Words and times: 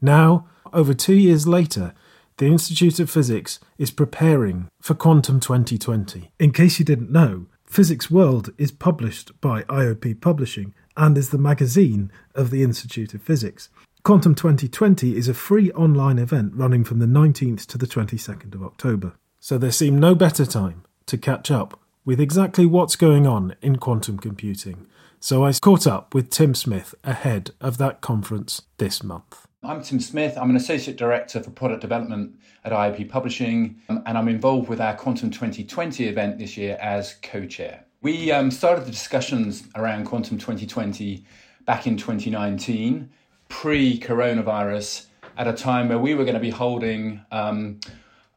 Now, 0.00 0.46
over 0.72 0.94
two 0.94 1.16
years 1.16 1.48
later, 1.48 1.92
the 2.40 2.46
Institute 2.46 2.98
of 2.98 3.10
Physics 3.10 3.60
is 3.76 3.90
preparing 3.90 4.70
for 4.80 4.94
Quantum 4.94 5.40
2020. 5.40 6.32
In 6.38 6.52
case 6.52 6.78
you 6.78 6.86
didn't 6.86 7.12
know, 7.12 7.44
Physics 7.66 8.10
World 8.10 8.54
is 8.56 8.72
published 8.72 9.38
by 9.42 9.64
IOP 9.64 10.22
Publishing 10.22 10.72
and 10.96 11.18
is 11.18 11.28
the 11.28 11.36
magazine 11.36 12.10
of 12.34 12.50
the 12.50 12.62
Institute 12.62 13.12
of 13.12 13.20
Physics. 13.20 13.68
Quantum 14.04 14.34
2020 14.34 15.18
is 15.18 15.28
a 15.28 15.34
free 15.34 15.70
online 15.72 16.18
event 16.18 16.54
running 16.54 16.82
from 16.82 16.98
the 16.98 17.04
19th 17.04 17.66
to 17.66 17.76
the 17.76 17.86
22nd 17.86 18.54
of 18.54 18.62
October. 18.62 19.12
So 19.38 19.58
there 19.58 19.70
seemed 19.70 20.00
no 20.00 20.14
better 20.14 20.46
time 20.46 20.84
to 21.08 21.18
catch 21.18 21.50
up 21.50 21.78
with 22.06 22.18
exactly 22.18 22.64
what's 22.64 22.96
going 22.96 23.26
on 23.26 23.54
in 23.60 23.76
quantum 23.76 24.18
computing. 24.18 24.86
So 25.22 25.44
I 25.44 25.52
caught 25.52 25.86
up 25.86 26.14
with 26.14 26.30
Tim 26.30 26.54
Smith 26.54 26.94
ahead 27.04 27.50
of 27.60 27.76
that 27.76 28.00
conference 28.00 28.62
this 28.78 29.02
month. 29.02 29.46
I'm 29.62 29.82
Tim 29.82 30.00
Smith. 30.00 30.38
I'm 30.38 30.48
an 30.48 30.56
Associate 30.56 30.96
Director 30.96 31.42
for 31.42 31.50
Product 31.50 31.82
Development 31.82 32.34
at 32.64 32.72
IOP 32.72 33.10
Publishing, 33.10 33.82
um, 33.90 34.02
and 34.06 34.16
I'm 34.16 34.28
involved 34.28 34.70
with 34.70 34.80
our 34.80 34.96
Quantum 34.96 35.30
2020 35.30 36.08
event 36.08 36.38
this 36.38 36.56
year 36.56 36.78
as 36.80 37.16
co 37.22 37.44
chair. 37.44 37.84
We 38.00 38.32
um, 38.32 38.50
started 38.50 38.86
the 38.86 38.90
discussions 38.90 39.64
around 39.74 40.06
Quantum 40.06 40.38
2020 40.38 41.22
back 41.66 41.86
in 41.86 41.98
2019, 41.98 43.10
pre 43.50 44.00
coronavirus, 44.00 45.04
at 45.36 45.46
a 45.46 45.52
time 45.52 45.90
where 45.90 45.98
we 45.98 46.14
were 46.14 46.24
going 46.24 46.32
to 46.32 46.40
be 46.40 46.48
holding 46.48 47.20
um, 47.30 47.78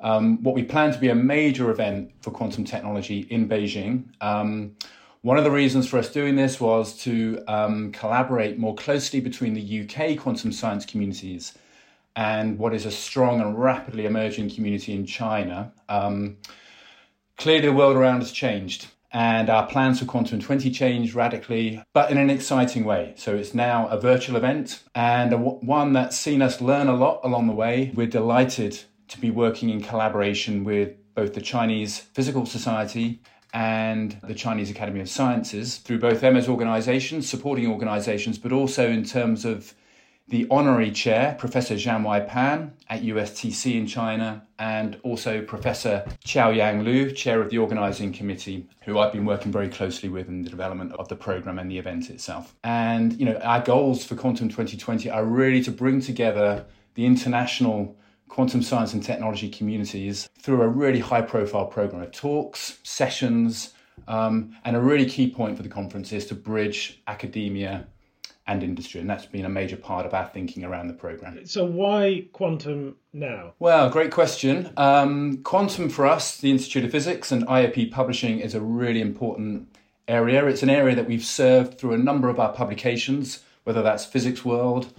um, 0.01 0.43
what 0.43 0.53
we 0.53 0.63
planned 0.63 0.91
to 0.95 0.99
be 0.99 1.07
a 1.07 1.15
major 1.15 1.71
event 1.71 2.11
for 2.19 2.31
quantum 2.31 2.65
technology 2.65 3.19
in 3.29 3.47
Beijing. 3.47 4.03
One 5.23 5.37
of 5.37 5.45
the 5.45 5.51
reasons 5.51 5.87
for 5.87 5.97
us 5.99 6.11
doing 6.11 6.35
this 6.35 6.59
was 6.59 6.97
to 7.03 7.41
um, 7.47 7.93
collaborate 7.93 8.59
more 8.59 8.75
closely 8.75 9.21
between 9.21 9.53
the 9.53 9.87
UK 9.87 10.17
quantum 10.21 10.51
science 10.51 10.85
communities 10.85 11.53
and 12.13 12.59
what 12.59 12.73
is 12.73 12.85
a 12.85 12.91
strong 12.91 13.39
and 13.39 13.57
rapidly 13.57 14.05
emerging 14.05 14.49
community 14.49 14.91
in 14.91 15.05
China. 15.05 15.71
Um, 15.87 16.39
clearly, 17.37 17.67
the 17.67 17.73
world 17.73 17.95
around 17.95 18.19
has 18.19 18.33
changed, 18.33 18.87
and 19.13 19.49
our 19.49 19.65
plans 19.65 19.99
for 19.99 20.05
Quantum 20.05 20.41
20 20.41 20.69
changed 20.71 21.15
radically, 21.15 21.81
but 21.93 22.11
in 22.11 22.17
an 22.17 22.29
exciting 22.29 22.83
way. 22.83 23.13
So 23.15 23.33
it's 23.33 23.53
now 23.53 23.87
a 23.87 23.97
virtual 23.97 24.35
event 24.35 24.83
and 24.93 25.41
one 25.41 25.93
that's 25.93 26.17
seen 26.17 26.41
us 26.41 26.59
learn 26.59 26.89
a 26.89 26.97
lot 26.97 27.21
along 27.23 27.47
the 27.47 27.53
way. 27.53 27.93
We're 27.95 28.07
delighted 28.07 28.77
to 29.07 29.21
be 29.21 29.31
working 29.31 29.69
in 29.69 29.81
collaboration 29.83 30.65
with 30.65 30.97
both 31.15 31.33
the 31.33 31.41
Chinese 31.41 31.97
Physical 31.97 32.45
Society 32.45 33.21
and 33.53 34.17
the 34.23 34.33
Chinese 34.33 34.71
Academy 34.71 34.99
of 34.99 35.09
Sciences 35.09 35.77
through 35.77 35.99
both 35.99 36.23
Emma's 36.23 36.49
organizations, 36.49 37.29
supporting 37.29 37.67
organizations, 37.67 38.37
but 38.37 38.51
also 38.51 38.89
in 38.89 39.03
terms 39.03 39.45
of 39.45 39.73
the 40.29 40.47
honorary 40.49 40.89
chair, 40.89 41.35
Professor 41.37 41.75
Jianwei 41.75 42.27
Pan 42.27 42.73
at 42.89 43.03
USTC 43.03 43.75
in 43.75 43.85
China, 43.85 44.47
and 44.57 44.97
also 45.03 45.41
Professor 45.41 46.05
Chao 46.23 46.49
Yang 46.49 46.83
Lu, 46.83 47.11
chair 47.11 47.41
of 47.41 47.49
the 47.49 47.57
organizing 47.57 48.13
committee, 48.13 48.67
who 48.85 48.97
I've 48.97 49.11
been 49.11 49.25
working 49.25 49.51
very 49.51 49.67
closely 49.67 50.09
with 50.09 50.29
in 50.29 50.41
the 50.41 50.49
development 50.49 50.93
of 50.93 51.09
the 51.09 51.15
program 51.15 51.59
and 51.59 51.69
the 51.69 51.77
event 51.77 52.09
itself. 52.09 52.55
And, 52.63 53.19
you 53.19 53.25
know, 53.25 53.35
our 53.43 53.61
goals 53.61 54.05
for 54.05 54.15
Quantum 54.15 54.47
2020 54.47 55.09
are 55.09 55.25
really 55.25 55.61
to 55.63 55.71
bring 55.71 55.99
together 55.99 56.65
the 56.95 57.05
international 57.05 57.97
quantum 58.33 58.63
science 58.63 58.93
and 58.93 59.03
technology 59.03 59.47
communities 59.47 60.27
through 60.39 60.63
a 60.63 60.67
really 60.67 60.99
high 60.99 61.21
profile 61.21 61.67
program 61.67 62.01
of 62.01 62.11
talks, 62.11 62.79
sessions, 62.81 63.75
um, 64.07 64.57
and 64.65 64.75
a 64.75 64.79
really 64.79 65.05
key 65.05 65.29
point 65.29 65.55
for 65.55 65.61
the 65.61 65.69
conference 65.69 66.11
is 66.11 66.25
to 66.25 66.33
bridge 66.33 66.99
academia 67.05 67.85
and 68.47 68.63
industry. 68.63 68.99
And 68.99 69.07
that's 69.07 69.27
been 69.27 69.45
a 69.45 69.49
major 69.49 69.77
part 69.77 70.07
of 70.07 70.15
our 70.15 70.25
thinking 70.25 70.63
around 70.63 70.87
the 70.87 70.95
program. 70.95 71.45
So, 71.45 71.63
why 71.63 72.25
quantum 72.33 72.95
now? 73.13 73.53
Well, 73.59 73.91
great 73.91 74.09
question. 74.09 74.73
Um, 74.77 75.43
quantum 75.43 75.87
for 75.87 76.07
us, 76.07 76.37
the 76.37 76.49
Institute 76.49 76.85
of 76.85 76.91
Physics 76.91 77.31
and 77.31 77.45
IOP 77.45 77.91
Publishing, 77.91 78.39
is 78.39 78.55
a 78.55 78.61
really 78.61 78.99
important 78.99 79.77
area. 80.07 80.43
It's 80.47 80.63
an 80.63 80.71
area 80.71 80.95
that 80.95 81.07
we've 81.07 81.23
served 81.23 81.77
through 81.77 81.93
a 81.93 81.99
number 81.99 82.29
of 82.29 82.39
our 82.39 82.51
publications, 82.51 83.43
whether 83.63 83.83
that's 83.83 84.05
Physics 84.05 84.43
World 84.43 84.91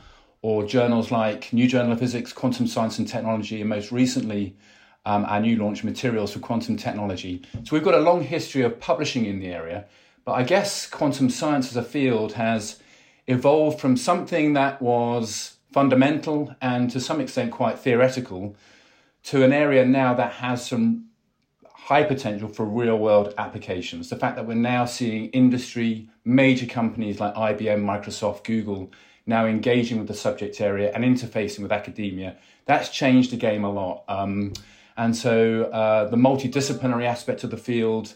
or 0.45 0.63
journals 0.63 1.11
like 1.11 1.51
New 1.55 1.67
Journal 1.67 1.93
of 1.93 1.99
Physics, 1.99 2.31
Quantum 2.31 2.67
Science 2.67 2.99
and 2.99 3.09
Technology, 3.09 3.63
and 3.63 3.71
most 3.71 3.91
recently, 3.91 4.55
um, 5.07 5.25
our 5.25 5.41
new 5.41 5.57
launch 5.57 5.83
materials 5.83 6.35
for 6.35 6.39
quantum 6.39 6.77
technology. 6.77 7.41
So 7.63 7.71
we've 7.73 7.83
got 7.83 7.95
a 7.95 8.01
long 8.01 8.23
history 8.23 8.61
of 8.61 8.79
publishing 8.79 9.25
in 9.25 9.41
the 9.41 9.47
area, 9.47 9.87
but 10.27 10.33
I 10.33 10.43
guess 10.43 10.87
quantum 10.87 11.31
science 11.31 11.71
as 11.71 11.77
a 11.77 11.83
field 11.83 12.35
has 12.35 12.79
evolved 13.27 13.81
from 13.81 13.97
something 13.97 14.53
that 14.53 14.83
was 14.83 15.57
fundamental 15.73 16.55
and 16.61 16.91
to 16.91 17.01
some 17.01 17.23
extent 17.23 17.51
quite 17.51 17.79
theoretical 17.79 18.55
to 19.23 19.45
an 19.45 19.53
area 19.55 19.87
now 19.87 20.13
that 20.13 20.33
has 20.33 20.67
some 20.67 21.07
high 21.65 22.05
potential 22.05 22.51
for 22.51 22.67
real 22.67 22.99
world 22.99 23.33
applications. 23.39 24.11
The 24.11 24.17
fact 24.17 24.37
that 24.37 24.47
we're 24.47 24.57
now 24.57 24.85
seeing 24.85 25.31
industry, 25.31 26.11
major 26.23 26.67
companies 26.67 27.19
like 27.19 27.35
IBM, 27.35 27.81
Microsoft, 27.81 28.45
Google 28.45 28.93
now 29.27 29.47
engaging 29.47 29.99
with 29.99 30.09
the 30.09 30.15
subject 30.15 30.61
area 30.61 30.93
and 30.95 31.05
interfacing 31.05 31.61
with 31.61 31.73
academia, 31.73 32.37
that's 32.67 32.89
changed 32.89 33.31
the 33.31 33.37
game 33.37 33.65
a 33.65 33.71
lot. 33.71 34.05
Um, 34.09 34.53
and 34.97 35.17
so 35.17 35.65
uh, 35.65 36.09
the 36.09 36.17
multidisciplinary 36.17 37.07
aspect 37.07 37.45
of 37.45 37.51
the 37.51 37.57
field 37.57 38.15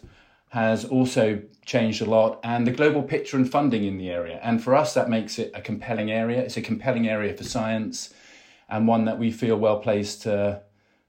has 0.51 0.85
also 0.85 1.43
changed 1.67 2.01
a 2.01 2.07
lot, 2.07 2.41
and 2.43 2.67
the 2.67 2.71
global 2.71 3.03
picture 3.03 3.37
and 3.37 3.51
funding 3.51 3.85
in 3.85 3.99
the 3.99 4.09
area. 4.09 4.41
And 4.43 4.63
for 4.63 4.75
us, 4.75 4.95
that 4.95 5.11
makes 5.11 5.39
it 5.39 5.51
a 5.55 5.61
compelling 5.61 6.11
area. 6.11 6.41
It's 6.41 6.57
a 6.57 6.63
compelling 6.63 7.07
area 7.07 7.35
for 7.35 7.45
science, 7.45 8.15
and 8.69 8.89
one 8.89 9.05
that 9.05 9.19
we 9.19 9.31
feel 9.31 9.57
well 9.57 9.79
placed 9.79 10.23
to. 10.23 10.63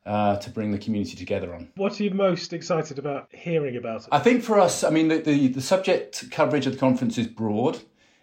Uh, 0.05 0.37
to 0.37 0.49
bring 0.49 0.71
the 0.71 0.77
community 0.79 1.15
together 1.15 1.53
on. 1.53 1.69
What 1.75 1.99
are 1.99 2.03
you 2.03 2.09
most 2.09 2.51
excited 2.51 2.97
about 2.97 3.27
hearing 3.31 3.75
about? 3.75 4.03
It? 4.03 4.07
I 4.11 4.17
think 4.17 4.43
for 4.43 4.59
us, 4.59 4.83
I 4.83 4.89
mean, 4.89 5.09
the, 5.09 5.17
the, 5.19 5.49
the 5.49 5.61
subject 5.61 6.31
coverage 6.31 6.65
of 6.65 6.73
the 6.73 6.79
conference 6.79 7.19
is 7.19 7.27
broad. 7.27 7.77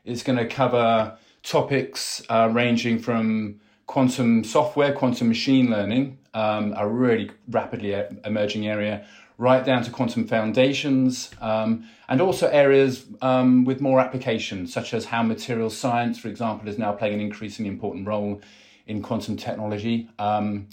It's 0.05 0.25
going 0.25 0.39
to 0.39 0.49
cover 0.49 1.17
topics 1.47 2.23
uh, 2.29 2.49
ranging 2.53 2.99
from 2.99 3.61
quantum 3.87 4.43
software, 4.43 4.93
quantum 4.93 5.29
machine 5.29 5.71
learning, 5.71 6.19
um, 6.35 6.75
a 6.77 6.87
really 6.87 7.31
rapidly 7.49 7.95
emerging 8.25 8.67
area, 8.67 9.07
right 9.39 9.65
down 9.65 9.85
to 9.85 9.91
quantum 9.91 10.27
foundations, 10.27 11.31
um, 11.41 11.89
and 12.09 12.21
also 12.21 12.49
areas 12.49 13.07
um, 13.23 13.65
with 13.65 13.81
more 13.81 14.01
applications, 14.01 14.73
such 14.73 14.93
as 14.93 15.05
how 15.05 15.23
material 15.23 15.71
science, 15.71 16.19
for 16.19 16.29
example, 16.29 16.69
is 16.69 16.79
now 16.79 16.93
playing 16.93 17.15
an 17.15 17.21
increasingly 17.21 17.71
important 17.71 18.07
role 18.07 18.41
in 18.89 19.01
quantum 19.01 19.37
technology, 19.37 20.09
um, 20.19 20.67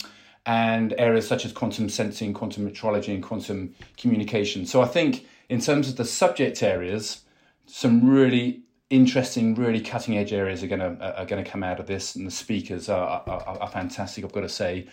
and 0.44 0.92
areas 0.98 1.26
such 1.26 1.44
as 1.44 1.52
quantum 1.52 1.88
sensing, 1.88 2.34
quantum 2.34 2.68
metrology, 2.68 3.14
and 3.14 3.22
quantum 3.22 3.72
communication. 3.96 4.66
So 4.66 4.82
I 4.82 4.86
think 4.86 5.24
in 5.48 5.60
terms 5.60 5.88
of 5.88 5.96
the 5.96 6.04
subject 6.04 6.62
areas, 6.62 7.20
some 7.66 8.08
really 8.08 8.63
interesting, 8.90 9.54
really 9.54 9.80
cutting 9.80 10.16
edge 10.16 10.32
areas 10.32 10.62
are 10.62 10.66
going 10.66 10.80
to 10.80 11.18
are 11.18 11.26
going 11.26 11.42
to 11.42 11.50
come 11.50 11.62
out 11.62 11.80
of 11.80 11.86
this, 11.86 12.16
and 12.16 12.26
the 12.26 12.30
speakers 12.30 12.88
are, 12.88 13.22
are, 13.26 13.58
are 13.60 13.68
fantastic. 13.68 14.24
I've 14.24 14.32
got 14.32 14.42
to 14.42 14.48
say. 14.48 14.88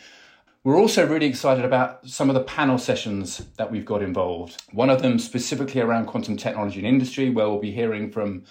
We're 0.64 0.78
also 0.78 1.08
really 1.08 1.26
excited 1.26 1.66
about 1.66 2.08
some 2.08 2.30
of 2.30 2.36
the 2.36 2.44
panel 2.44 2.78
sessions 2.78 3.40
that 3.58 3.72
we've 3.72 3.84
got 3.84 4.04
involved. 4.04 4.62
One 4.74 4.92
of 4.92 5.02
them 5.02 5.18
specifically 5.18 5.82
around 5.82 6.06
quantum 6.06 6.38
technology 6.38 6.78
and 6.78 6.88
industry, 6.88 7.32
where 7.32 7.50
we'll 7.50 7.60
be 7.60 7.72
hearing 7.72 8.12
from 8.12 8.44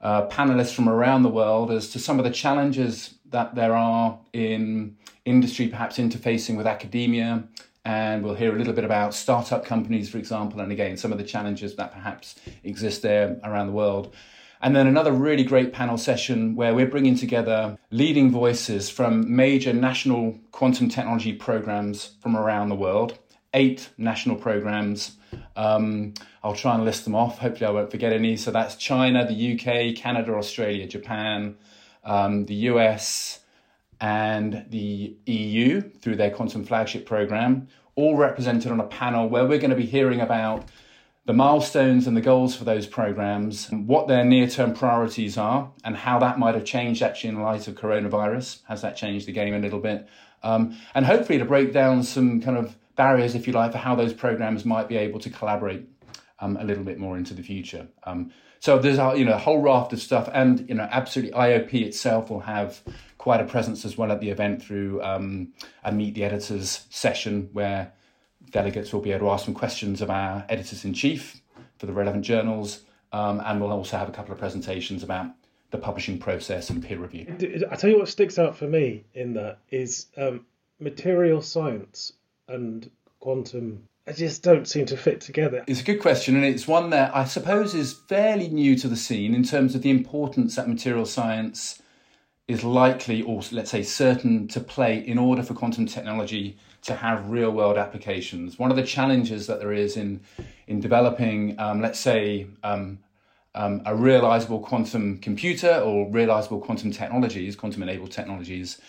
uh, 0.00 0.28
panelists 0.28 0.72
from 0.72 0.88
around 0.88 1.24
the 1.24 1.28
world 1.30 1.72
as 1.72 1.90
to 1.90 1.98
some 1.98 2.20
of 2.20 2.24
the 2.24 2.30
challenges 2.30 3.14
that 3.30 3.56
there 3.56 3.74
are 3.74 4.20
in 4.32 4.96
industry, 5.24 5.66
perhaps 5.66 5.98
interfacing 5.98 6.56
with 6.56 6.66
academia. 6.66 7.42
And 7.84 8.22
we'll 8.22 8.34
hear 8.34 8.54
a 8.54 8.58
little 8.58 8.72
bit 8.72 8.84
about 8.84 9.12
startup 9.12 9.64
companies, 9.64 10.08
for 10.08 10.18
example, 10.18 10.60
and 10.60 10.70
again, 10.70 10.96
some 10.96 11.10
of 11.10 11.18
the 11.18 11.24
challenges 11.24 11.74
that 11.76 11.92
perhaps 11.92 12.36
exist 12.62 13.02
there 13.02 13.40
around 13.42 13.66
the 13.66 13.72
world. 13.72 14.14
And 14.60 14.74
then 14.74 14.86
another 14.86 15.12
really 15.12 15.44
great 15.44 15.72
panel 15.72 15.96
session 15.96 16.56
where 16.56 16.74
we're 16.74 16.88
bringing 16.88 17.16
together 17.16 17.78
leading 17.90 18.30
voices 18.30 18.90
from 18.90 19.34
major 19.34 19.72
national 19.72 20.38
quantum 20.50 20.88
technology 20.88 21.32
programs 21.32 22.16
from 22.20 22.36
around 22.36 22.68
the 22.68 22.74
world, 22.74 23.18
eight 23.54 23.90
national 23.96 24.36
programs. 24.36 25.16
Um, 25.54 26.14
I'll 26.42 26.56
try 26.56 26.74
and 26.74 26.84
list 26.84 27.04
them 27.04 27.14
off. 27.14 27.38
Hopefully, 27.38 27.66
I 27.66 27.70
won't 27.70 27.90
forget 27.90 28.12
any. 28.12 28.36
So 28.36 28.50
that's 28.50 28.74
China, 28.74 29.26
the 29.26 29.54
UK, 29.54 29.96
Canada, 29.96 30.34
Australia, 30.34 30.86
Japan, 30.88 31.56
um, 32.04 32.46
the 32.46 32.54
US, 32.54 33.40
and 34.00 34.64
the 34.70 35.16
EU 35.26 35.80
through 35.80 36.16
their 36.16 36.30
quantum 36.30 36.64
flagship 36.64 37.06
program, 37.06 37.68
all 37.94 38.16
represented 38.16 38.72
on 38.72 38.80
a 38.80 38.86
panel 38.86 39.28
where 39.28 39.44
we're 39.44 39.58
going 39.58 39.70
to 39.70 39.76
be 39.76 39.86
hearing 39.86 40.20
about 40.20 40.64
the 41.28 41.34
milestones 41.34 42.06
and 42.06 42.16
the 42.16 42.22
goals 42.22 42.56
for 42.56 42.64
those 42.64 42.86
programs, 42.86 43.68
what 43.70 44.08
their 44.08 44.24
near 44.24 44.48
term 44.48 44.72
priorities 44.72 45.36
are, 45.36 45.70
and 45.84 45.94
how 45.94 46.18
that 46.18 46.38
might 46.38 46.54
have 46.54 46.64
changed 46.64 47.02
actually 47.02 47.28
in 47.28 47.42
light 47.42 47.68
of 47.68 47.74
coronavirus. 47.74 48.62
Has 48.66 48.80
that 48.80 48.96
changed 48.96 49.26
the 49.26 49.32
game 49.32 49.52
a 49.52 49.58
little 49.58 49.78
bit? 49.78 50.08
Um, 50.42 50.74
and 50.94 51.04
hopefully 51.04 51.38
to 51.38 51.44
break 51.44 51.74
down 51.74 52.02
some 52.02 52.40
kind 52.40 52.56
of 52.56 52.74
barriers, 52.96 53.34
if 53.34 53.46
you 53.46 53.52
like, 53.52 53.72
for 53.72 53.78
how 53.78 53.94
those 53.94 54.14
programs 54.14 54.64
might 54.64 54.88
be 54.88 54.96
able 54.96 55.20
to 55.20 55.28
collaborate 55.28 55.86
um, 56.38 56.56
a 56.56 56.64
little 56.64 56.82
bit 56.82 56.98
more 56.98 57.18
into 57.18 57.34
the 57.34 57.42
future. 57.42 57.88
Um, 58.04 58.32
so 58.58 58.78
there's 58.78 58.98
a 58.98 59.12
you 59.14 59.26
know 59.26 59.34
a 59.34 59.38
whole 59.38 59.60
raft 59.60 59.92
of 59.92 60.00
stuff, 60.00 60.30
and 60.32 60.66
you 60.66 60.76
know 60.76 60.88
absolutely 60.90 61.38
IOP 61.38 61.74
itself 61.74 62.30
will 62.30 62.40
have 62.40 62.80
quite 63.18 63.42
a 63.42 63.44
presence 63.44 63.84
as 63.84 63.98
well 63.98 64.10
at 64.12 64.22
the 64.22 64.30
event 64.30 64.62
through 64.62 65.02
um, 65.02 65.52
a 65.84 65.92
meet 65.92 66.14
the 66.14 66.24
editors 66.24 66.86
session 66.88 67.50
where 67.52 67.92
delegates 68.50 68.92
will 68.92 69.00
be 69.00 69.12
able 69.12 69.26
to 69.26 69.30
ask 69.30 69.44
some 69.44 69.54
questions 69.54 70.00
of 70.00 70.10
our 70.10 70.44
editors 70.48 70.84
in 70.84 70.94
chief 70.94 71.40
for 71.78 71.86
the 71.86 71.92
relevant 71.92 72.24
journals, 72.24 72.82
um, 73.12 73.40
and 73.44 73.60
we'll 73.60 73.72
also 73.72 73.96
have 73.96 74.08
a 74.08 74.12
couple 74.12 74.32
of 74.32 74.38
presentations 74.38 75.02
about 75.02 75.30
the 75.70 75.78
publishing 75.78 76.18
process 76.18 76.70
and 76.70 76.82
peer 76.82 76.98
review. 76.98 77.26
I 77.70 77.76
tell 77.76 77.90
you 77.90 77.98
what 77.98 78.08
sticks 78.08 78.38
out 78.38 78.56
for 78.56 78.66
me 78.66 79.04
in 79.14 79.34
that 79.34 79.58
is 79.70 80.06
um, 80.16 80.46
material 80.80 81.42
science 81.42 82.14
and 82.48 82.90
quantum. 83.20 83.84
I 84.06 84.12
just 84.12 84.42
don't 84.42 84.66
seem 84.66 84.86
to 84.86 84.96
fit 84.96 85.20
together. 85.20 85.64
It's 85.66 85.82
a 85.82 85.84
good 85.84 86.00
question, 86.00 86.36
and 86.36 86.44
it's 86.44 86.66
one 86.66 86.90
that 86.90 87.14
I 87.14 87.24
suppose 87.24 87.74
is 87.74 87.92
fairly 87.92 88.48
new 88.48 88.76
to 88.78 88.88
the 88.88 88.96
scene 88.96 89.34
in 89.34 89.42
terms 89.42 89.74
of 89.74 89.82
the 89.82 89.90
importance 89.90 90.56
that 90.56 90.68
material 90.68 91.04
science 91.04 91.82
is 92.48 92.64
likely, 92.64 93.22
or 93.22 93.42
let's 93.52 93.70
say 93.70 93.82
certain, 93.82 94.48
to 94.48 94.58
play 94.58 94.98
in 94.98 95.18
order 95.18 95.42
for 95.42 95.54
quantum 95.54 95.86
technology 95.86 96.56
to 96.82 96.94
have 96.94 97.30
real 97.30 97.50
world 97.50 97.76
applications. 97.76 98.58
One 98.58 98.70
of 98.70 98.76
the 98.76 98.82
challenges 98.82 99.46
that 99.46 99.60
there 99.60 99.72
is 99.72 99.96
in, 99.96 100.20
in 100.66 100.80
developing, 100.80 101.58
um, 101.60 101.82
let's 101.82 102.00
say, 102.00 102.46
um, 102.64 102.98
um, 103.54 103.82
a 103.84 103.94
realizable 103.94 104.60
quantum 104.60 105.18
computer 105.18 105.74
or 105.84 106.10
realizable 106.10 106.60
quantum 106.60 106.90
technologies, 106.90 107.54
quantum 107.54 107.82
enabled 107.82 108.12
technologies, 108.12 108.80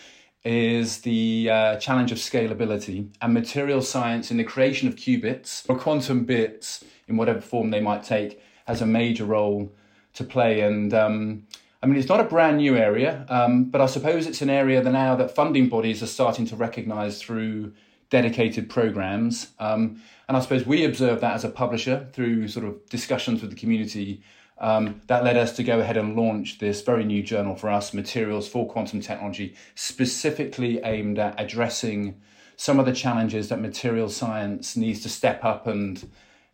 is 0.45 0.99
the 1.01 1.49
uh, 1.51 1.75
challenge 1.77 2.11
of 2.11 2.17
scalability 2.17 3.09
and 3.21 3.33
material 3.33 3.81
science 3.81 4.31
in 4.31 4.37
the 4.37 4.43
creation 4.43 4.87
of 4.87 4.95
qubits 4.95 5.69
or 5.69 5.77
quantum 5.77 6.23
bits 6.23 6.83
in 7.07 7.17
whatever 7.17 7.41
form 7.41 7.71
they 7.71 7.81
might 7.81 8.03
take 8.03 8.41
has 8.65 8.81
a 8.81 8.85
major 8.85 9.25
role 9.25 9.69
to 10.13 10.23
play. 10.23 10.61
And 10.61 10.93
um, 10.93 11.47
I 11.81 11.85
mean, 11.85 11.97
it's 11.97 12.09
not 12.09 12.19
a 12.19 12.25
brand 12.25 12.57
new 12.57 12.75
area, 12.75 13.25
um, 13.29 13.65
but 13.65 13.79
I 13.79 13.85
suppose 13.85 14.27
it's 14.27 14.41
an 14.41 14.49
area 14.49 14.81
that 14.81 14.91
now 14.91 15.15
that 15.15 15.33
funding 15.33 15.69
bodies 15.69 16.03
are 16.03 16.07
starting 16.07 16.45
to 16.47 16.55
recognize 16.57 17.21
through 17.21 17.73
dedicated 18.09 18.69
programs. 18.69 19.51
Um, 19.59 20.01
and 20.27 20.35
I 20.35 20.41
suppose 20.41 20.65
we 20.65 20.83
observed 20.83 21.21
that 21.21 21.35
as 21.35 21.45
a 21.45 21.49
publisher 21.49 22.07
through 22.11 22.49
sort 22.49 22.65
of 22.65 22.85
discussions 22.89 23.41
with 23.41 23.51
the 23.51 23.55
community. 23.55 24.21
Um, 24.57 25.01
that 25.07 25.23
led 25.23 25.37
us 25.37 25.55
to 25.55 25.63
go 25.63 25.79
ahead 25.79 25.95
and 25.95 26.17
launch 26.17 26.59
this 26.59 26.81
very 26.81 27.05
new 27.05 27.23
journal 27.23 27.55
for 27.55 27.69
us, 27.69 27.93
Materials 27.93 28.49
for 28.49 28.67
Quantum 28.67 28.99
Technology, 28.99 29.55
specifically 29.75 30.81
aimed 30.83 31.17
at 31.17 31.39
addressing 31.39 32.19
some 32.57 32.77
of 32.77 32.85
the 32.85 32.91
challenges 32.91 33.47
that 33.47 33.61
material 33.61 34.09
science 34.09 34.75
needs 34.75 35.01
to 35.03 35.09
step 35.09 35.45
up 35.45 35.65
and 35.65 36.09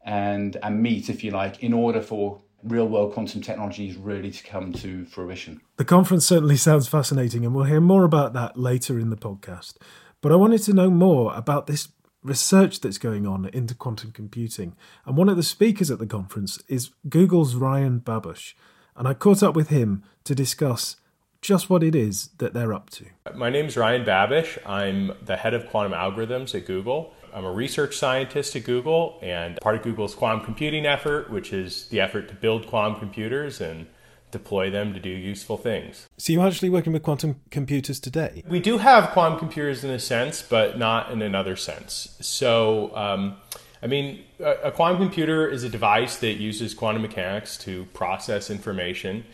and 0.06 0.56
and 0.62 0.83
meet, 0.83 1.10
if 1.10 1.24
you 1.24 1.31
like, 1.31 1.63
in 1.63 1.74
order 1.74 2.00
for 2.00 2.42
real 2.66 2.88
world 2.88 3.14
quantum 3.14 3.42
technologies 3.42 3.96
really 3.96 4.32
to 4.32 4.44
come 4.44 4.74
to 4.74 5.06
fruition. 5.06 5.62
The 5.78 5.86
conference 5.86 6.26
certainly 6.26 6.58
sounds 6.58 6.88
fascinating, 6.88 7.46
and 7.46 7.54
we'll 7.54 7.66
hear 7.66 7.82
more 7.82 8.04
about 8.04 8.34
that 8.34 8.58
later 8.58 9.00
in 9.00 9.10
the 9.10 9.16
podcast. 9.16 9.76
But 10.22 10.32
I 10.32 10.36
wanted 10.36 10.64
to 10.64 10.74
know 10.74 10.90
more 10.90 11.34
about 11.36 11.68
this 11.68 11.90
research 12.24 12.82
that's 12.82 12.98
going 12.98 13.28
on 13.28 13.46
into 13.54 13.76
quantum 13.76 14.12
computing. 14.12 14.76
And 15.06 15.16
one 15.16 15.30
of 15.30 15.38
the 15.38 15.44
speakers 15.44 15.92
at 15.92 16.00
the 16.00 16.08
conference 16.08 16.60
is 16.68 16.90
Google's 17.08 17.56
Ryan 17.56 18.00
Babbush. 18.00 18.54
And 18.96 19.08
I 19.08 19.14
caught 19.14 19.44
up 19.44 19.56
with 19.56 19.70
him 19.70 20.04
to 20.24 20.34
discuss 20.34 20.96
just 21.42 21.70
what 21.70 21.84
it 21.84 21.94
is 21.94 22.30
that 22.40 22.56
they're 22.56 22.74
up 22.74 22.90
to. 22.90 23.06
My 23.36 23.52
name 23.52 23.68
is 23.68 23.78
Ryan 23.78 24.04
Babbush. 24.04 24.58
I'm 24.66 25.12
the 25.24 25.36
head 25.36 25.54
of 25.54 25.68
quantum 25.68 25.92
algorithms 25.92 26.56
at 26.56 26.66
Google. 26.66 27.14
I'm 27.36 27.44
a 27.44 27.52
research 27.52 27.98
scientist 27.98 28.56
at 28.56 28.64
Google 28.64 29.20
and 29.22 29.60
part 29.60 29.76
of 29.76 29.82
Google's 29.82 30.16
quantum 30.16 30.46
computing 30.46 30.86
effort, 30.86 31.30
which 31.30 31.52
is 31.52 31.90
the 31.90 32.00
effort 32.00 32.30
to 32.30 32.34
build 32.34 32.66
quantum 32.66 32.98
computers 32.98 33.60
and 33.60 33.88
deploy 34.32 34.70
them 34.70 34.94
to 34.94 35.02
do 35.02 35.10
useful 35.10 35.58
things. 35.58 36.08
So 36.18 36.32
you're 36.32 36.48
actually 36.48 36.70
working 36.70 36.94
with 36.94 37.04
quantum 37.04 37.42
computers 37.52 38.00
today? 38.00 38.42
We 38.48 38.62
do 38.62 38.78
have 38.78 39.10
quantum 39.10 39.38
computers 39.38 39.84
in 39.84 39.90
a 39.90 40.00
sense, 40.00 40.42
but 40.42 40.78
not 40.78 41.12
in 41.12 41.22
another 41.22 41.58
sense. 41.58 42.18
So, 42.22 42.96
um, 42.96 43.36
I 43.84 43.88
mean, 43.88 44.24
a, 44.40 44.70
a, 44.70 44.72
quantum 44.72 45.02
computer 45.02 45.46
is 45.46 45.66
a 45.66 45.70
device 45.70 46.16
that 46.20 46.36
uses 46.36 46.74
quantum 46.74 47.02
mechanics 47.02 47.58
to 47.60 47.84
process 47.94 48.50
information. 48.50 49.25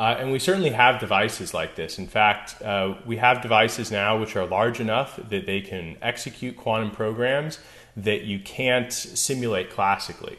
Uh, 0.00 0.16
and 0.18 0.32
we 0.32 0.38
certainly 0.38 0.70
have 0.70 0.98
devices 0.98 1.52
like 1.52 1.76
this. 1.76 1.98
In 1.98 2.06
fact, 2.06 2.62
uh, 2.62 2.94
we 3.04 3.18
have 3.18 3.42
devices 3.42 3.90
now 3.90 4.18
which 4.18 4.34
are 4.34 4.46
large 4.46 4.80
enough 4.80 5.20
that 5.28 5.44
they 5.44 5.60
can 5.60 5.98
execute 6.00 6.56
quantum 6.56 6.90
programs 6.90 7.58
that 7.98 8.22
you 8.22 8.38
can't 8.38 8.90
simulate 8.90 9.68
classically. 9.68 10.38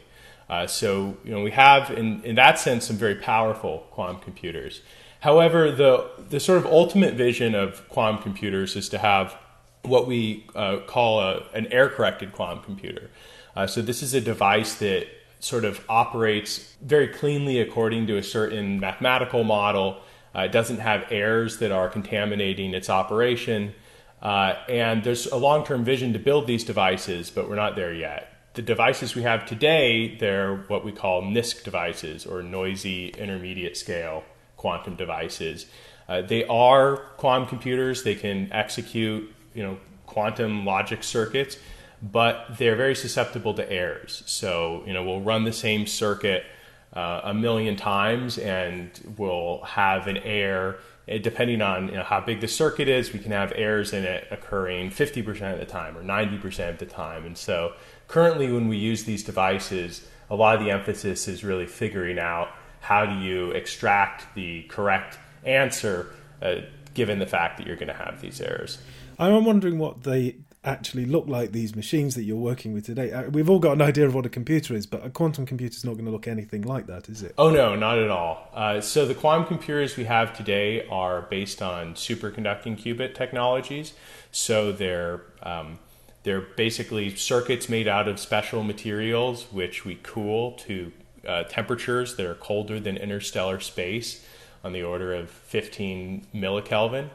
Uh, 0.50 0.66
so 0.66 1.16
you 1.24 1.30
know 1.30 1.40
we 1.44 1.52
have 1.52 1.92
in, 1.92 2.20
in 2.24 2.34
that 2.34 2.58
sense 2.58 2.86
some 2.86 2.96
very 2.96 3.14
powerful 3.14 3.86
quantum 3.92 4.20
computers. 4.20 4.80
However, 5.20 5.70
the 5.70 6.10
the 6.28 6.40
sort 6.40 6.58
of 6.58 6.66
ultimate 6.66 7.14
vision 7.14 7.54
of 7.54 7.88
quantum 7.88 8.20
computers 8.20 8.74
is 8.74 8.88
to 8.88 8.98
have 8.98 9.36
what 9.82 10.08
we 10.08 10.44
uh, 10.56 10.78
call 10.88 11.20
a, 11.20 11.46
an 11.54 11.68
error 11.68 11.88
corrected 11.88 12.32
quantum 12.32 12.64
computer. 12.64 13.10
Uh, 13.54 13.68
so 13.68 13.80
this 13.80 14.02
is 14.02 14.12
a 14.12 14.20
device 14.20 14.74
that 14.80 15.06
sort 15.42 15.64
of 15.64 15.84
operates 15.88 16.74
very 16.82 17.08
cleanly 17.08 17.60
according 17.60 18.06
to 18.06 18.16
a 18.16 18.22
certain 18.22 18.80
mathematical 18.80 19.44
model. 19.44 20.00
Uh, 20.34 20.40
it 20.40 20.52
doesn't 20.52 20.78
have 20.78 21.04
errors 21.10 21.58
that 21.58 21.70
are 21.70 21.88
contaminating 21.88 22.74
its 22.74 22.88
operation. 22.88 23.74
Uh, 24.22 24.54
and 24.68 25.04
there's 25.04 25.26
a 25.26 25.36
long 25.36 25.64
term 25.64 25.84
vision 25.84 26.12
to 26.12 26.18
build 26.18 26.46
these 26.46 26.64
devices, 26.64 27.28
but 27.30 27.48
we're 27.48 27.56
not 27.56 27.76
there 27.76 27.92
yet 27.92 28.32
the 28.54 28.62
devices 28.62 29.14
we 29.14 29.22
have 29.22 29.46
today, 29.46 30.16
they're 30.16 30.56
what 30.68 30.84
we 30.84 30.92
call 30.92 31.22
NISQ 31.22 31.64
devices 31.64 32.26
or 32.26 32.42
noisy 32.42 33.08
intermediate 33.08 33.76
scale 33.76 34.24
quantum 34.56 34.94
devices. 34.94 35.66
Uh, 36.08 36.20
they 36.20 36.44
are 36.46 36.98
quantum 37.16 37.48
computers. 37.48 38.02
They 38.02 38.14
can 38.14 38.52
execute, 38.52 39.32
you 39.54 39.62
know, 39.62 39.78
quantum 40.06 40.66
logic 40.66 41.02
circuits, 41.02 41.56
but 42.02 42.46
they're 42.58 42.76
very 42.76 42.96
susceptible 42.96 43.54
to 43.54 43.70
errors. 43.70 44.24
So, 44.26 44.82
you 44.86 44.92
know, 44.92 45.04
we'll 45.04 45.20
run 45.20 45.44
the 45.44 45.52
same 45.52 45.86
circuit 45.86 46.44
uh, 46.92 47.20
a 47.24 47.34
million 47.34 47.76
times 47.76 48.38
and 48.38 48.90
we'll 49.16 49.62
have 49.62 50.08
an 50.08 50.18
error. 50.18 50.78
Depending 51.06 51.62
on 51.62 51.88
you 51.88 51.94
know, 51.94 52.02
how 52.02 52.20
big 52.20 52.40
the 52.40 52.48
circuit 52.48 52.88
is, 52.88 53.12
we 53.12 53.18
can 53.18 53.32
have 53.32 53.52
errors 53.54 53.92
in 53.92 54.04
it 54.04 54.26
occurring 54.30 54.90
50% 54.90 55.52
of 55.52 55.58
the 55.58 55.66
time 55.66 55.96
or 55.96 56.02
90% 56.02 56.70
of 56.70 56.78
the 56.78 56.86
time. 56.86 57.24
And 57.24 57.36
so 57.36 57.74
currently 58.08 58.50
when 58.50 58.68
we 58.68 58.76
use 58.78 59.04
these 59.04 59.22
devices, 59.22 60.06
a 60.28 60.34
lot 60.34 60.56
of 60.56 60.64
the 60.64 60.70
emphasis 60.70 61.28
is 61.28 61.44
really 61.44 61.66
figuring 61.66 62.18
out 62.18 62.48
how 62.80 63.06
do 63.06 63.18
you 63.20 63.50
extract 63.52 64.34
the 64.34 64.62
correct 64.64 65.18
answer 65.44 66.10
uh, 66.40 66.56
given 66.94 67.18
the 67.18 67.26
fact 67.26 67.58
that 67.58 67.66
you're 67.66 67.76
going 67.76 67.88
to 67.88 67.94
have 67.94 68.20
these 68.20 68.40
errors. 68.40 68.78
I'm 69.18 69.44
wondering 69.44 69.78
what 69.78 70.02
the 70.02 70.34
actually 70.64 71.04
look 71.04 71.26
like 71.26 71.52
these 71.52 71.74
machines 71.74 72.14
that 72.14 72.22
you're 72.22 72.36
working 72.36 72.72
with 72.72 72.86
today? 72.86 73.12
Uh, 73.12 73.28
we've 73.30 73.50
all 73.50 73.58
got 73.58 73.72
an 73.72 73.82
idea 73.82 74.06
of 74.06 74.14
what 74.14 74.26
a 74.26 74.28
computer 74.28 74.74
is, 74.74 74.86
but 74.86 75.04
a 75.04 75.10
quantum 75.10 75.44
computer 75.44 75.74
is 75.74 75.84
not 75.84 75.94
going 75.94 76.04
to 76.04 76.10
look 76.10 76.28
anything 76.28 76.62
like 76.62 76.86
that, 76.86 77.08
is 77.08 77.22
it? 77.22 77.34
Oh, 77.36 77.50
no, 77.50 77.74
not 77.74 77.98
at 77.98 78.10
all. 78.10 78.48
Uh, 78.54 78.80
so 78.80 79.06
the 79.06 79.14
quantum 79.14 79.46
computers 79.46 79.96
we 79.96 80.04
have 80.04 80.36
today 80.36 80.86
are 80.88 81.22
based 81.22 81.62
on 81.62 81.94
superconducting 81.94 82.80
qubit 82.80 83.14
technologies. 83.14 83.92
So 84.30 84.72
they're. 84.72 85.22
Um, 85.42 85.78
they're 86.24 86.40
basically 86.40 87.16
circuits 87.16 87.68
made 87.68 87.88
out 87.88 88.06
of 88.06 88.20
special 88.20 88.62
materials 88.62 89.52
which 89.52 89.84
we 89.84 89.98
cool 90.04 90.52
to 90.52 90.92
uh, 91.26 91.44
temperatures 91.44 92.16
that 92.16 92.26
are 92.26 92.34
colder 92.34 92.78
than 92.78 92.96
interstellar 92.96 93.60
space 93.60 94.24
on 94.64 94.72
the 94.72 94.82
order 94.82 95.12
of 95.12 95.30
15 95.30 96.26
millikelvin. 96.34 97.10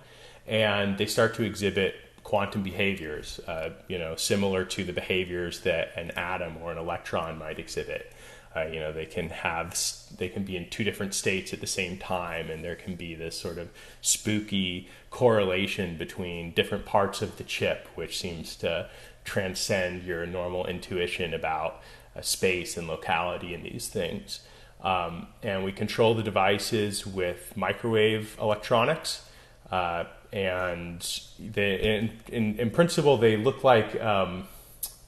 And 0.46 0.98
they 0.98 1.06
start 1.06 1.36
to 1.36 1.44
exhibit 1.44 1.96
quantum 2.28 2.62
behaviors, 2.62 3.40
uh, 3.48 3.70
you 3.88 3.98
know, 3.98 4.14
similar 4.18 4.66
to 4.66 4.84
the 4.84 4.92
behaviors 4.92 5.62
that 5.62 5.94
an 5.96 6.12
atom 6.12 6.58
or 6.62 6.74
an 6.74 6.78
electron 6.78 7.38
might 7.38 7.58
exhibit. 7.58 8.12
Uh, 8.54 8.66
you 8.66 8.82
know, 8.82 8.92
they 8.92 9.06
can 9.06 9.30
have, 9.30 9.74
they 10.18 10.28
can 10.28 10.44
be 10.44 10.58
in 10.58 10.70
two 10.70 10.84
different 10.84 11.14
states 11.14 11.54
at 11.54 11.62
the 11.62 11.68
same 11.68 11.98
time, 11.98 12.50
and 12.50 12.66
there 12.66 12.76
can 12.76 12.96
be 12.96 13.16
this 13.16 13.40
sort 13.40 13.58
of 13.58 13.70
spooky 14.02 14.90
correlation 15.10 15.96
between 15.96 16.52
different 16.52 16.86
parts 16.86 17.22
of 17.22 17.38
the 17.38 17.46
chip, 17.46 17.88
which 17.96 18.20
seems 18.20 18.58
to 18.58 18.90
transcend 19.24 20.04
your 20.04 20.26
normal 20.26 20.68
intuition 20.68 21.34
about 21.34 21.82
uh, 22.14 22.20
space 22.20 22.76
and 22.76 22.90
locality 22.90 23.54
and 23.54 23.64
these 23.64 23.88
things. 23.88 24.42
Um, 24.82 25.28
and 25.44 25.64
we 25.64 25.72
control 25.72 26.14
the 26.14 26.24
devices 26.24 27.08
with 27.08 27.56
microwave 27.56 28.38
electronics. 28.38 29.24
Uh, 29.72 30.06
and 30.32 31.20
they, 31.40 31.76
in, 31.76 32.12
in, 32.28 32.60
in, 32.60 32.70
principle, 32.70 33.18
they 33.18 33.38
look 33.38 33.64
like, 33.64 34.00
um, 34.02 34.48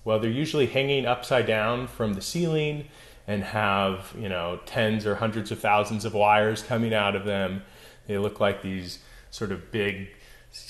well, 0.04 0.20
they're 0.20 0.30
usually 0.30 0.68
hanging 0.68 1.06
upside 1.06 1.46
down 1.46 1.88
from 1.88 2.14
the 2.14 2.22
ceiling 2.22 2.88
and 3.28 3.44
have, 3.44 4.14
you 4.18 4.30
know, 4.30 4.60
tens 4.66 5.06
or 5.06 5.16
hundreds 5.16 5.52
of 5.52 5.60
thousands 5.60 6.06
of 6.06 6.14
wires 6.14 6.64
coming 6.64 6.94
out 6.94 7.16
of 7.16 7.26
them. 7.26 7.62
They 8.08 8.18
look 8.18 8.40
like 8.40 8.62
these 8.62 9.00
sort 9.30 9.52
of 9.52 9.72
big, 9.72 10.10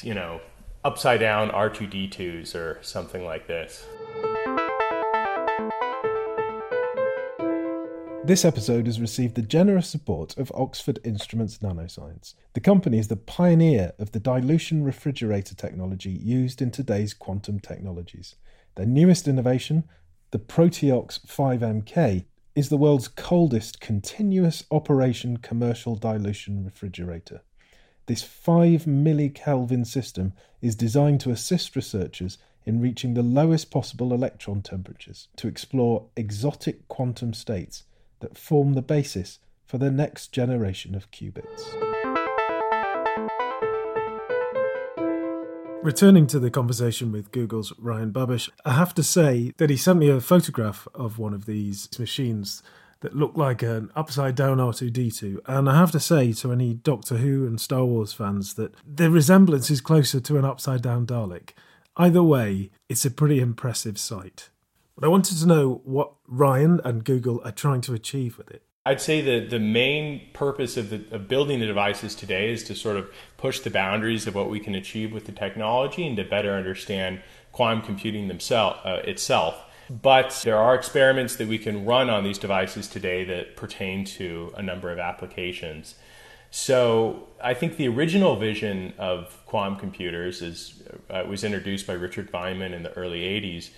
you 0.02 0.14
know, 0.14 0.42
upside 0.84 1.20
down 1.20 1.52
R2D2s 1.52 2.56
or 2.56 2.80
something 2.82 3.24
like 3.24 3.48
this. 3.48 3.86
This 8.30 8.46
episode 8.46 8.86
has 8.86 9.02
received 9.02 9.34
the 9.34 9.42
generous 9.42 9.88
support 9.88 10.38
of 10.38 10.52
Oxford 10.54 11.00
Instruments 11.04 11.58
Nanoscience. 11.64 12.36
The 12.54 12.60
company 12.60 13.00
is 13.00 13.08
the 13.08 13.16
pioneer 13.16 13.94
of 13.98 14.12
the 14.12 14.20
dilution 14.20 14.84
refrigerator 14.84 15.56
technology 15.56 16.12
used 16.12 16.62
in 16.62 16.70
today's 16.70 17.16
quantum 17.16 17.60
technologies. 17.60 18.36
Their 18.76 18.86
newest 18.86 19.28
innovation, 19.28 19.86
the 20.30 20.38
Proteox 20.38 21.26
5MK, 21.26 22.26
is 22.54 22.70
the 22.70 22.78
world's 22.78 23.08
coldest 23.08 23.82
continuous 23.82 24.64
operation 24.70 25.38
commercial 25.38 25.96
dilution 25.96 26.64
refrigerator. 26.64 27.42
This 28.06 28.22
5 28.22 28.84
millikelvin 28.84 29.88
system 29.88 30.34
is 30.62 30.76
designed 30.76 31.20
to 31.22 31.32
assist 31.32 31.76
researchers 31.76 32.38
in 32.64 32.80
reaching 32.80 33.16
the 33.16 33.24
lowest 33.24 33.72
possible 33.72 34.14
electron 34.14 34.62
temperatures 34.62 35.30
to 35.38 35.48
explore 35.48 36.06
exotic 36.16 36.88
quantum 36.88 37.34
states 37.34 37.86
that 38.20 38.38
form 38.38 38.74
the 38.74 38.82
basis 38.82 39.40
for 39.66 39.78
the 39.78 39.92
next 39.92 40.32
generation 40.32 40.96
of 40.96 41.12
qubits. 41.12 41.64
Returning 45.82 46.28
to 46.28 46.40
the 46.40 46.52
conversation 46.52 47.12
with 47.12 47.32
Google's 47.32 47.72
Ryan 47.80 48.12
Babbush, 48.12 48.50
I 48.66 48.74
have 48.74 48.94
to 48.96 49.04
say 49.04 49.54
that 49.58 49.70
he 49.70 49.78
sent 49.78 50.00
me 50.00 50.10
a 50.10 50.20
photograph 50.20 50.88
of 50.94 51.18
one 51.18 51.34
of 51.34 51.46
these 51.46 51.88
machines 51.98 52.62
that 53.00 53.16
looked 53.16 53.38
like 53.38 53.62
an 53.62 53.90
upside 53.96 54.36
down 54.36 54.58
R2D2. 54.58 55.40
And 55.46 55.70
I 55.70 55.78
have 55.78 55.92
to 55.92 56.00
say 56.00 56.34
to 56.34 56.52
any 56.52 56.74
Doctor 56.74 57.18
Who 57.18 57.48
and 57.48 57.62
Star 57.62 57.86
Wars 57.86 58.12
fans 58.12 58.56
that 58.56 58.74
the 58.86 59.10
resemblance 59.10 59.72
is 59.72 59.80
closer 59.80 60.20
to 60.20 60.38
an 60.38 60.44
upside 60.44 60.82
down 60.82 61.06
Dalek. 61.06 61.52
Either 61.96 62.24
way, 62.24 62.72
it's 62.90 63.06
a 63.06 63.12
pretty 63.12 63.40
impressive 63.40 63.98
sight. 63.98 64.50
But 65.00 65.08
I 65.08 65.10
wanted 65.12 65.38
to 65.38 65.46
know 65.46 65.82
what 65.86 66.12
Ryan 66.28 66.82
and 66.84 67.06
Google 67.06 67.42
are 67.46 67.54
trying 67.54 67.80
to 67.82 67.94
achieve 67.94 68.38
with 68.38 68.52
it. 68.52 68.64
I'd 68.86 69.00
say 69.00 69.22
that 69.22 69.50
the 69.50 69.60
main 69.60 70.22
purpose 70.34 70.76
of, 70.76 70.90
the, 70.90 71.06
of 71.12 71.30
building 71.30 71.62
the 71.62 71.68
devices 71.68 72.16
today 72.16 72.52
is 72.52 72.64
to 72.66 72.76
sort 72.76 72.98
of 72.98 73.10
push 73.38 73.62
the 73.62 73.70
boundaries 73.70 74.28
of 74.28 74.36
what 74.36 74.50
we 74.50 74.60
can 74.60 74.76
achieve 74.76 75.14
with 75.14 75.26
the 75.26 75.32
technology 75.32 76.06
and 76.06 76.18
to 76.18 76.26
better 76.26 76.54
understand 76.54 77.22
quantum 77.54 77.86
computing 77.86 78.30
uh, 78.30 79.02
itself. 79.06 79.64
But 79.90 80.42
there 80.44 80.58
are 80.58 80.76
experiments 80.76 81.38
that 81.38 81.48
we 81.48 81.60
can 81.60 81.86
run 81.86 82.10
on 82.10 82.26
these 82.26 82.38
devices 82.38 82.88
today 82.90 83.24
that 83.24 83.56
pertain 83.56 84.04
to 84.06 84.54
a 84.58 84.62
number 84.62 84.92
of 84.92 85.00
applications. 85.00 85.96
So 86.52 87.30
I 87.42 87.54
think 87.54 87.78
the 87.78 87.88
original 87.88 88.36
vision 88.36 88.94
of 88.98 89.46
quantum 89.46 89.80
computers 89.80 90.42
is, 90.42 90.84
uh, 91.10 91.24
was 91.28 91.46
introduced 91.46 91.88
by 91.88 91.94
Richard 91.94 92.32
Feynman 92.32 92.74
in 92.74 92.84
the 92.84 92.92
early 92.94 93.22
80s 93.22 93.70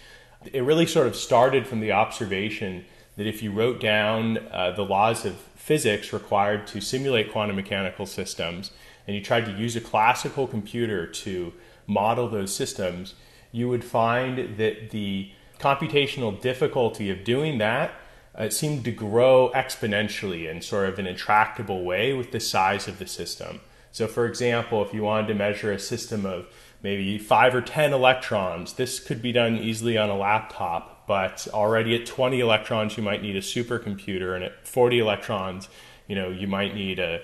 it 0.45 0.61
really 0.61 0.85
sort 0.85 1.07
of 1.07 1.15
started 1.15 1.67
from 1.67 1.79
the 1.79 1.91
observation 1.91 2.85
that 3.17 3.27
if 3.27 3.43
you 3.43 3.51
wrote 3.51 3.79
down 3.79 4.37
uh, 4.51 4.71
the 4.71 4.83
laws 4.83 5.25
of 5.25 5.35
physics 5.55 6.11
required 6.11 6.65
to 6.67 6.81
simulate 6.81 7.31
quantum 7.31 7.55
mechanical 7.55 8.05
systems 8.05 8.71
and 9.05 9.15
you 9.15 9.21
tried 9.21 9.45
to 9.45 9.51
use 9.51 9.75
a 9.75 9.81
classical 9.81 10.47
computer 10.47 11.05
to 11.05 11.53
model 11.85 12.27
those 12.27 12.53
systems, 12.53 13.13
you 13.51 13.67
would 13.69 13.83
find 13.83 14.57
that 14.57 14.91
the 14.91 15.31
computational 15.59 16.39
difficulty 16.41 17.09
of 17.09 17.23
doing 17.23 17.57
that 17.59 17.91
uh, 18.33 18.49
seemed 18.49 18.83
to 18.85 18.91
grow 18.91 19.51
exponentially 19.53 20.49
in 20.49 20.61
sort 20.61 20.87
of 20.87 20.97
an 20.97 21.05
intractable 21.05 21.83
way 21.83 22.13
with 22.13 22.31
the 22.31 22.39
size 22.39 22.87
of 22.87 22.97
the 22.97 23.05
system. 23.05 23.59
So, 23.91 24.07
for 24.07 24.25
example, 24.25 24.83
if 24.83 24.93
you 24.93 25.03
wanted 25.03 25.27
to 25.27 25.35
measure 25.35 25.71
a 25.71 25.79
system 25.79 26.25
of 26.25 26.47
maybe 26.83 27.17
five 27.17 27.53
or 27.53 27.61
10 27.61 27.93
electrons. 27.93 28.73
This 28.73 28.99
could 28.99 29.21
be 29.21 29.31
done 29.31 29.57
easily 29.57 29.97
on 29.97 30.09
a 30.09 30.17
laptop, 30.17 31.07
but 31.07 31.47
already 31.53 31.95
at 31.95 32.05
20 32.05 32.39
electrons, 32.39 32.97
you 32.97 33.03
might 33.03 33.21
need 33.21 33.35
a 33.35 33.41
supercomputer, 33.41 34.35
and 34.35 34.43
at 34.43 34.67
40 34.67 34.99
electrons, 34.99 35.69
you 36.07 36.15
know, 36.15 36.29
you 36.29 36.47
might 36.47 36.73
need 36.73 36.99
a, 36.99 37.21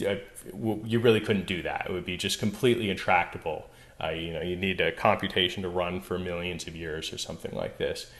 a 0.00 0.20
you 0.54 0.98
really 0.98 1.20
couldn't 1.20 1.46
do 1.46 1.62
that. 1.62 1.86
It 1.88 1.92
would 1.92 2.04
be 2.04 2.16
just 2.16 2.38
completely 2.38 2.90
intractable. 2.90 3.68
Uh, 4.02 4.10
you 4.10 4.32
know, 4.32 4.42
you 4.42 4.56
need 4.56 4.80
a 4.80 4.92
computation 4.92 5.62
to 5.62 5.68
run 5.68 6.00
for 6.00 6.18
millions 6.18 6.66
of 6.66 6.74
years 6.74 7.12
or 7.12 7.18
something 7.18 7.54
like 7.54 7.78
this. 7.78 8.10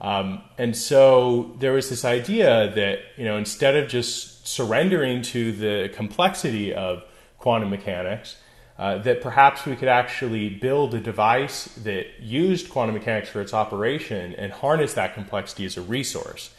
Um, 0.00 0.42
and 0.58 0.76
so 0.76 1.54
there 1.60 1.72
was 1.72 1.88
this 1.88 2.04
idea 2.04 2.72
that, 2.74 2.98
you 3.16 3.24
know, 3.24 3.36
instead 3.36 3.76
of 3.76 3.88
just 3.88 4.46
surrendering 4.46 5.22
to 5.22 5.52
the 5.52 5.90
complexity 5.94 6.74
of 6.74 7.04
quantum 7.38 7.70
mechanics, 7.70 8.36
uh, 8.82 8.98
that 8.98 9.20
perhaps 9.20 9.64
we 9.64 9.76
could 9.76 9.86
actually 9.86 10.48
build 10.48 10.92
a 10.92 10.98
device 10.98 11.66
that 11.84 12.04
used 12.18 12.68
quantum 12.68 12.96
mechanics 12.96 13.28
for 13.28 13.40
its 13.40 13.54
operation 13.54 14.34
and 14.34 14.50
harness 14.50 14.94
that 14.94 15.14
complexity 15.14 15.64
as 15.64 15.76
a 15.76 15.80
resource. 15.80 16.50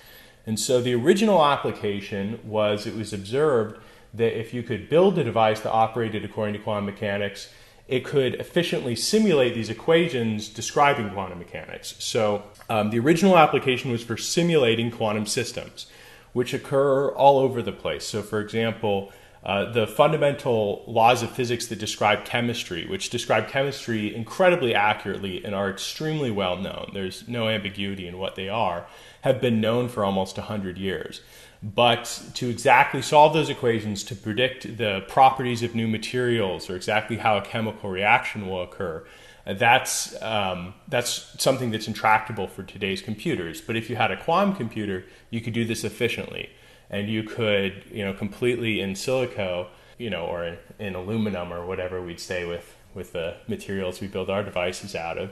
And 0.48 0.58
so 0.58 0.82
the 0.82 0.96
original 0.96 1.44
application 1.44 2.40
was 2.46 2.88
it 2.88 2.96
was 2.96 3.12
observed 3.12 3.78
that 4.14 4.40
if 4.40 4.54
you 4.54 4.64
could 4.64 4.88
build 4.88 5.20
a 5.20 5.24
device 5.26 5.60
that 5.60 5.72
operated 5.72 6.24
according 6.24 6.54
to 6.54 6.60
quantum 6.60 6.86
mechanics, 6.86 7.50
it 7.90 8.06
could 8.06 8.36
efficiently 8.36 8.96
simulate 8.96 9.54
these 9.54 9.70
equations 9.70 10.48
describing 10.48 11.10
quantum 11.10 11.40
mechanics. 11.40 11.94
So 12.00 12.44
um, 12.70 12.90
the 12.90 13.00
original 13.00 13.38
application 13.38 13.92
was 13.92 14.02
for 14.02 14.16
simulating 14.16 14.92
quantum 14.92 15.26
systems, 15.26 15.88
which 16.32 16.54
occur 16.54 17.10
all 17.10 17.40
over 17.40 17.62
the 17.62 17.74
place. 17.74 18.08
So, 18.08 18.22
for 18.22 18.40
example, 18.40 19.12
uh, 19.46 19.70
the 19.72 19.86
fundamental 19.86 20.84
laws 20.88 21.22
of 21.22 21.30
physics 21.30 21.68
that 21.68 21.78
describe 21.78 22.24
chemistry, 22.24 22.86
which 22.88 23.10
describe 23.10 23.50
chemistry 23.50 24.16
incredibly 24.16 24.74
accurately 24.74 25.44
and 25.44 25.54
are 25.54 25.70
extremely 25.70 26.32
well 26.32 26.56
known, 26.56 26.92
there's 26.94 27.28
no 27.28 27.50
ambiguity 27.50 28.08
in 28.08 28.18
what 28.18 28.36
they 28.36 28.48
are, 28.48 28.86
have 29.22 29.42
been 29.42 29.60
known 29.60 29.90
for 29.90 30.06
almost 30.06 30.38
100 30.38 30.78
years. 30.78 31.22
But 31.62 32.22
to 32.36 32.50
exactly 32.50 33.02
solve 33.02 33.34
those 33.34 33.50
equations, 33.50 34.04
to 34.06 34.16
predict 34.16 34.78
the 34.78 35.04
properties 35.08 35.62
of 35.62 35.76
new 35.76 35.88
materials 35.88 36.70
or 36.70 36.76
exactly 36.76 37.18
how 37.18 37.38
a 37.38 37.42
chemical 37.42 37.90
reaction 37.90 38.48
will 38.48 38.64
occur, 38.64 39.06
uh, 39.46 39.54
that's, 39.54 40.22
um, 40.22 40.74
that's 40.88 41.36
something 41.38 41.72
that's 41.72 41.88
intractable 41.88 42.48
for 42.48 42.64
today's 42.64 43.02
computers. 43.02 43.60
But 43.60 43.76
if 43.76 43.90
you 43.90 43.98
had 43.98 44.10
a 44.10 44.22
quantum 44.22 44.56
computer, 44.56 45.04
you 45.30 45.42
could 45.42 45.54
do 45.54 45.66
this 45.66 45.84
efficiently 45.84 46.50
and 46.90 47.10
you 47.10 47.24
could 47.24 47.84
you 47.92 48.04
know 48.04 48.14
completely 48.14 48.80
in 48.82 48.94
silico 48.94 49.68
you 49.98 50.10
know 50.10 50.26
or 50.26 50.46
in, 50.46 50.58
in 50.80 50.96
aluminum 50.96 51.52
or 51.52 51.66
whatever 51.66 52.02
we'd 52.02 52.20
say 52.20 52.46
with 52.46 52.76
with 52.94 53.14
the 53.14 53.36
materials 53.48 54.02
we 54.02 54.08
build 54.08 54.30
our 54.30 54.44
devices 54.44 54.96
out 54.96 55.18
of 55.18 55.32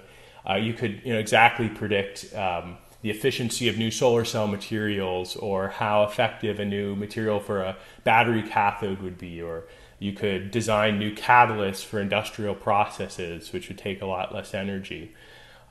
uh, 0.49 0.55
you 0.55 0.73
could 0.73 1.01
you 1.03 1.13
know 1.13 1.19
exactly 1.19 1.69
predict 1.69 2.33
um, 2.35 2.77
the 3.01 3.09
efficiency 3.09 3.67
of 3.67 3.77
new 3.77 3.91
solar 3.91 4.25
cell 4.25 4.47
materials 4.47 5.35
or 5.35 5.69
how 5.69 6.03
effective 6.03 6.59
a 6.59 6.65
new 6.65 6.95
material 6.95 7.39
for 7.39 7.61
a 7.61 7.77
battery 8.03 8.43
cathode 8.43 9.01
would 9.01 9.17
be 9.17 9.41
or 9.41 9.63
you 9.99 10.13
could 10.13 10.49
design 10.49 10.97
new 10.97 11.13
catalysts 11.13 11.83
for 11.83 11.99
industrial 11.99 12.55
processes 12.55 13.53
which 13.53 13.67
would 13.67 13.77
take 13.77 14.01
a 14.01 14.05
lot 14.05 14.33
less 14.33 14.53
energy 14.53 15.13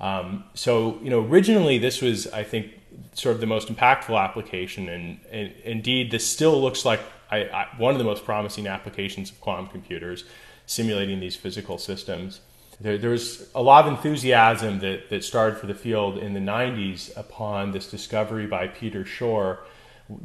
Um, 0.01 0.45
so, 0.55 0.99
you 1.03 1.11
know, 1.11 1.21
originally 1.21 1.79
this 1.79 2.01
was, 2.01 2.27
I 2.29 2.43
think, 2.43 2.73
sort 3.13 3.35
of 3.35 3.41
the 3.41 3.47
most 3.47 3.69
impactful 3.69 4.19
application, 4.19 4.89
and, 4.89 5.21
and 5.31 5.53
indeed, 5.65 6.11
this 6.11 6.27
still 6.27 6.61
looks 6.61 6.85
like 6.85 7.01
I, 7.31 7.45
I, 7.45 7.69
one 7.77 7.93
of 7.93 7.99
the 7.99 8.05
most 8.05 8.25
promising 8.25 8.67
applications 8.67 9.31
of 9.31 9.41
quantum 9.41 9.67
computers, 9.69 10.25
simulating 10.67 11.21
these 11.21 11.37
physical 11.37 11.79
systems. 11.79 12.41
There, 12.81 12.97
there, 12.97 13.11
was 13.11 13.51
a 13.55 13.63
lot 13.63 13.87
of 13.87 13.93
enthusiasm 13.93 14.79
that, 14.81 15.11
that 15.11 15.23
started 15.23 15.59
for 15.59 15.67
the 15.67 15.75
field 15.75 16.17
in 16.17 16.33
the 16.33 16.41
90s 16.41 17.15
upon 17.17 17.73
this 17.73 17.91
discovery 17.91 18.47
by 18.47 18.69
Peter 18.69 19.05
Shor 19.05 19.61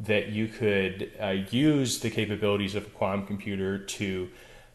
that 0.03 0.29
you 0.29 0.47
could 0.47 1.11
uh, 1.21 1.29
use 1.49 1.99
the 1.99 2.09
capabilities 2.09 2.75
of 2.75 2.87
a 2.87 2.89
quantum 2.89 3.27
computer 3.27 3.77
to 3.77 4.29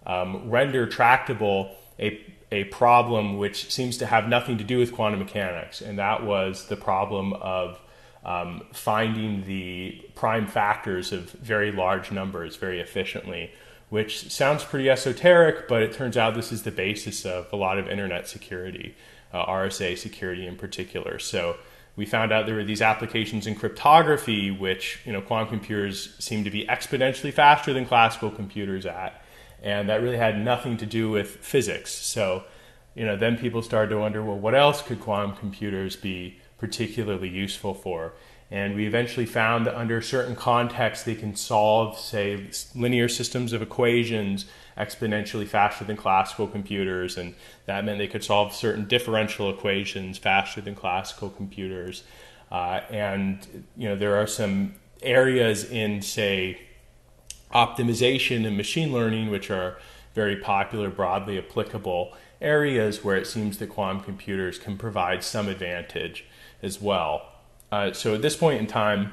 um, 0.06 0.50
render 0.50 0.86
tractable 0.86 1.74
a, 1.98 2.20
a 2.52 2.64
problem 2.64 3.38
which 3.38 3.70
seems 3.70 3.96
to 3.98 4.06
have 4.06 4.28
nothing 4.28 4.58
to 4.58 4.64
do 4.64 4.78
with 4.78 4.92
quantum 4.92 5.20
mechanics, 5.20 5.80
and 5.80 5.98
that 5.98 6.24
was 6.24 6.66
the 6.66 6.76
problem 6.76 7.32
of 7.34 7.80
um, 8.24 8.62
finding 8.72 9.44
the 9.44 10.02
prime 10.14 10.46
factors 10.46 11.12
of 11.12 11.30
very 11.30 11.72
large 11.72 12.10
numbers 12.10 12.56
very 12.56 12.80
efficiently, 12.80 13.52
which 13.88 14.30
sounds 14.30 14.64
pretty 14.64 14.90
esoteric, 14.90 15.68
but 15.68 15.82
it 15.82 15.92
turns 15.92 16.16
out 16.16 16.34
this 16.34 16.52
is 16.52 16.62
the 16.64 16.70
basis 16.70 17.24
of 17.24 17.52
a 17.52 17.56
lot 17.56 17.78
of 17.78 17.88
internet 17.88 18.28
security, 18.28 18.94
uh, 19.32 19.46
RSA 19.46 19.96
security 19.96 20.46
in 20.46 20.56
particular. 20.56 21.18
So 21.18 21.56
we 21.96 22.06
found 22.06 22.32
out 22.32 22.46
there 22.46 22.54
were 22.54 22.64
these 22.64 22.82
applications 22.82 23.46
in 23.46 23.54
cryptography, 23.54 24.50
which 24.50 25.00
you 25.04 25.12
know 25.12 25.20
quantum 25.20 25.48
computers 25.48 26.14
seem 26.18 26.44
to 26.44 26.50
be 26.50 26.64
exponentially 26.66 27.32
faster 27.32 27.72
than 27.72 27.86
classical 27.86 28.30
computers 28.30 28.86
at, 28.86 29.19
and 29.62 29.88
that 29.88 30.02
really 30.02 30.16
had 30.16 30.38
nothing 30.38 30.76
to 30.78 30.86
do 30.86 31.10
with 31.10 31.36
physics. 31.36 31.90
So, 31.92 32.44
you 32.94 33.06
know, 33.06 33.16
then 33.16 33.36
people 33.36 33.62
started 33.62 33.90
to 33.90 33.98
wonder, 33.98 34.22
well, 34.22 34.38
what 34.38 34.54
else 34.54 34.82
could 34.82 35.00
quantum 35.00 35.36
computers 35.36 35.96
be 35.96 36.38
particularly 36.58 37.28
useful 37.28 37.74
for? 37.74 38.12
And 38.52 38.74
we 38.74 38.84
eventually 38.84 39.26
found 39.26 39.64
that 39.66 39.76
under 39.76 40.02
certain 40.02 40.34
contexts, 40.34 41.04
they 41.04 41.14
can 41.14 41.36
solve, 41.36 41.96
say, 41.98 42.48
linear 42.74 43.08
systems 43.08 43.52
of 43.52 43.62
equations 43.62 44.46
exponentially 44.76 45.46
faster 45.46 45.84
than 45.84 45.96
classical 45.96 46.48
computers. 46.48 47.16
And 47.16 47.34
that 47.66 47.84
meant 47.84 47.98
they 47.98 48.08
could 48.08 48.24
solve 48.24 48.52
certain 48.52 48.88
differential 48.88 49.50
equations 49.50 50.18
faster 50.18 50.60
than 50.60 50.74
classical 50.74 51.30
computers. 51.30 52.02
Uh, 52.50 52.80
and, 52.90 53.64
you 53.76 53.88
know, 53.88 53.94
there 53.94 54.16
are 54.16 54.26
some 54.26 54.74
areas 55.00 55.70
in, 55.70 56.02
say, 56.02 56.60
optimization 57.54 58.46
and 58.46 58.56
machine 58.56 58.92
learning, 58.92 59.30
which 59.30 59.50
are 59.50 59.78
very 60.14 60.36
popular, 60.36 60.90
broadly 60.90 61.38
applicable 61.38 62.14
areas 62.40 63.04
where 63.04 63.16
it 63.16 63.26
seems 63.26 63.58
that 63.58 63.68
quantum 63.68 64.02
computers 64.02 64.58
can 64.58 64.76
provide 64.76 65.22
some 65.22 65.48
advantage 65.48 66.24
as 66.62 66.80
well. 66.80 67.30
Uh, 67.70 67.92
so 67.92 68.14
at 68.14 68.22
this 68.22 68.36
point 68.36 68.60
in 68.60 68.66
time, 68.66 69.12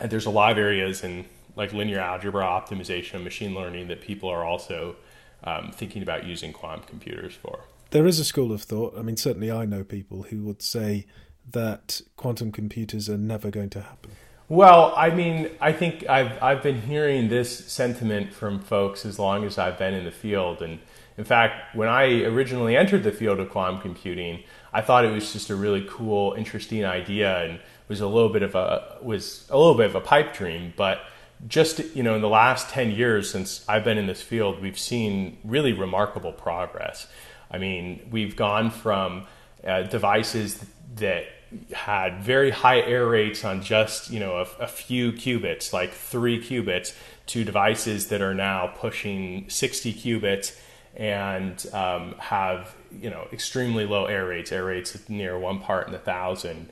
uh, 0.00 0.06
there's 0.06 0.26
a 0.26 0.30
lot 0.30 0.52
of 0.52 0.58
areas 0.58 1.02
in 1.02 1.24
like 1.56 1.72
linear 1.72 1.98
algebra 1.98 2.44
optimization 2.44 3.14
and 3.14 3.24
machine 3.24 3.54
learning 3.54 3.88
that 3.88 4.00
people 4.00 4.28
are 4.28 4.44
also 4.44 4.96
um, 5.44 5.72
thinking 5.72 6.02
about 6.02 6.24
using 6.24 6.52
quantum 6.52 6.86
computers 6.86 7.34
for. 7.34 7.60
There 7.90 8.06
is 8.06 8.18
a 8.18 8.24
school 8.24 8.52
of 8.52 8.62
thought. 8.62 8.96
I 8.96 9.02
mean, 9.02 9.16
certainly 9.16 9.50
I 9.50 9.64
know 9.64 9.82
people 9.82 10.22
who 10.22 10.44
would 10.44 10.62
say 10.62 11.06
that 11.50 12.00
quantum 12.16 12.52
computers 12.52 13.10
are 13.10 13.18
never 13.18 13.50
going 13.50 13.70
to 13.70 13.80
happen. 13.80 14.12
Well, 14.50 14.92
I 14.96 15.10
mean, 15.10 15.48
I 15.60 15.72
think 15.72 16.08
I've 16.08 16.42
I've 16.42 16.60
been 16.60 16.82
hearing 16.82 17.28
this 17.28 17.56
sentiment 17.66 18.32
from 18.32 18.58
folks 18.58 19.06
as 19.06 19.16
long 19.16 19.44
as 19.44 19.58
I've 19.58 19.78
been 19.78 19.94
in 19.94 20.04
the 20.04 20.10
field, 20.10 20.60
and 20.60 20.80
in 21.16 21.22
fact, 21.22 21.76
when 21.76 21.88
I 21.88 22.24
originally 22.24 22.76
entered 22.76 23.04
the 23.04 23.12
field 23.12 23.38
of 23.38 23.48
quantum 23.48 23.80
computing, 23.80 24.42
I 24.72 24.80
thought 24.80 25.04
it 25.04 25.12
was 25.12 25.32
just 25.32 25.50
a 25.50 25.54
really 25.54 25.86
cool, 25.88 26.32
interesting 26.32 26.84
idea, 26.84 27.44
and 27.44 27.60
was 27.86 28.00
a 28.00 28.08
little 28.08 28.28
bit 28.28 28.42
of 28.42 28.56
a 28.56 28.98
was 29.00 29.46
a 29.50 29.56
little 29.56 29.76
bit 29.76 29.86
of 29.86 29.94
a 29.94 30.00
pipe 30.00 30.34
dream. 30.34 30.74
But 30.76 31.02
just 31.46 31.78
you 31.94 32.02
know, 32.02 32.16
in 32.16 32.20
the 32.20 32.28
last 32.28 32.70
ten 32.70 32.90
years 32.90 33.30
since 33.30 33.64
I've 33.68 33.84
been 33.84 33.98
in 33.98 34.08
this 34.08 34.20
field, 34.20 34.60
we've 34.60 34.80
seen 34.80 35.38
really 35.44 35.72
remarkable 35.72 36.32
progress. 36.32 37.06
I 37.52 37.58
mean, 37.58 38.08
we've 38.10 38.34
gone 38.34 38.72
from 38.72 39.28
uh, 39.64 39.82
devices 39.82 40.64
that 40.96 41.26
had 41.72 42.22
very 42.22 42.50
high 42.50 42.80
error 42.80 43.10
rates 43.10 43.44
on 43.44 43.62
just 43.62 44.10
you 44.10 44.20
know 44.20 44.36
a, 44.36 44.62
a, 44.62 44.66
few 44.66 45.12
qubits, 45.12 45.72
like 45.72 45.92
three 45.92 46.40
qubits, 46.40 46.94
to 47.26 47.44
devices 47.44 48.08
that 48.08 48.20
are 48.20 48.34
now 48.34 48.72
pushing 48.76 49.48
60 49.48 49.94
qubits 49.94 50.56
and 50.96 51.66
um, 51.72 52.14
have 52.18 52.74
you 52.92 53.10
know 53.10 53.26
extremely 53.32 53.86
low 53.86 54.06
error 54.06 54.28
rates, 54.28 54.52
error 54.52 54.66
rates 54.66 54.96
near 55.08 55.38
one 55.38 55.60
part 55.60 55.88
in 55.88 55.94
a 55.94 55.98
thousand. 55.98 56.70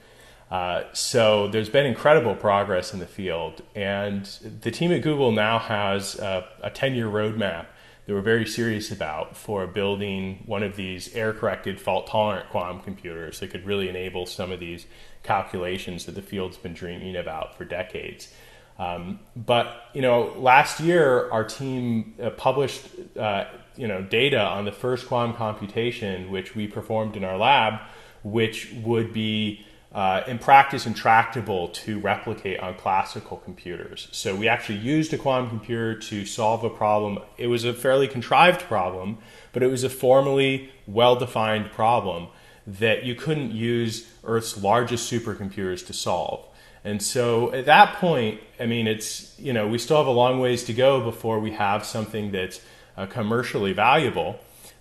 Uh, 0.51 0.85
so 0.95 1.47
there's 1.49 1.69
been 1.69 1.85
incredible 1.85 2.35
progress 2.35 2.95
in 2.95 3.01
the 3.01 3.07
field, 3.07 3.63
and 3.75 4.25
the 4.63 4.71
team 4.71 4.91
at 4.93 5.03
Google 5.03 5.31
now 5.31 5.59
has 5.59 6.19
a, 6.19 6.49
a 6.63 6.71
10-year 6.71 7.07
roadmap 7.07 7.67
that 8.09 8.15
we're 8.15 8.23
very 8.23 8.47
serious 8.47 8.91
about 8.91 9.37
for 9.37 9.67
building 9.67 10.43
one 10.47 10.63
of 10.63 10.77
these 10.77 11.15
error 11.15 11.35
corrected 11.35 11.79
fault 11.79 12.07
tolerant 12.07 12.49
quantum 12.49 12.81
computers 12.81 13.39
that 13.41 13.51
could 13.51 13.67
really 13.67 13.87
enable 13.87 14.25
some 14.25 14.51
of 14.51 14.59
these 14.59 14.87
calculations 15.23 16.07
that 16.07 16.15
the 16.15 16.23
field's 16.23 16.57
been 16.57 16.73
dreaming 16.73 17.17
about 17.17 17.55
for 17.55 17.67
decades. 17.67 18.33
Um, 18.79 19.21
but 19.37 19.91
you 19.93 20.01
know, 20.01 20.33
last 20.39 20.81
year 20.81 21.31
our 21.31 21.45
team 21.45 22.15
uh, 22.23 22.31
published 22.31 22.89
uh, 23.15 23.45
you 23.77 23.87
know 23.87 24.01
data 24.01 24.41
on 24.41 24.65
the 24.65 24.73
first 24.73 25.07
quantum 25.07 25.37
computation 25.37 26.31
which 26.31 26.55
we 26.55 26.67
performed 26.67 27.15
in 27.15 27.25
our 27.25 27.37
lab, 27.37 27.79
which 28.23 28.73
would 28.85 29.13
be 29.13 29.67
uh, 29.93 30.23
in 30.27 30.39
practice 30.39 30.87
intractable 30.87 31.69
to 31.69 31.99
replicate 32.01 32.61
on 32.61 32.75
classical 32.75 33.39
computers. 33.39 34.09
So 34.13 34.37
we 34.37 34.47
actually 34.47 34.79
used 34.79 35.13
a 35.15 35.19
quantum 35.19 35.49
computer 35.49 35.99
to 35.99 36.27
solve 36.27 36.63
a 36.63 36.71
problem. 36.71 37.21
It 37.39 37.47
was 37.47 37.65
a 37.65 37.73
fairly 37.73 38.07
contrived 38.07 38.63
problem, 38.63 39.19
but 39.53 39.63
it 39.63 39.69
was 39.69 39.85
a 39.85 39.91
formally 39.91 40.71
well 40.87 41.17
defined 41.17 41.73
problem 41.73 42.29
that 42.67 43.05
you 43.05 43.15
couldn't 43.15 43.53
use 43.53 44.07
Earth's 44.25 44.63
largest 44.63 45.11
supercomputers 45.11 45.87
to 45.87 45.95
solve. 45.95 46.45
And 46.85 47.03
so 47.03 47.53
at 47.53 47.65
that 47.65 47.97
point, 47.97 48.41
I 48.61 48.67
mean, 48.67 48.87
it's, 48.87 49.39
you 49.39 49.53
know, 49.53 49.67
we 49.67 49.79
still 49.79 49.97
have 49.97 50.07
a 50.07 50.11
long 50.11 50.39
ways 50.39 50.65
to 50.65 50.75
go 50.75 51.01
before 51.01 51.41
we 51.41 51.53
have 51.53 51.85
something 51.85 52.31
that's 52.31 52.61
uh, 52.97 53.07
commercially 53.07 53.73
valuable. 53.73 54.39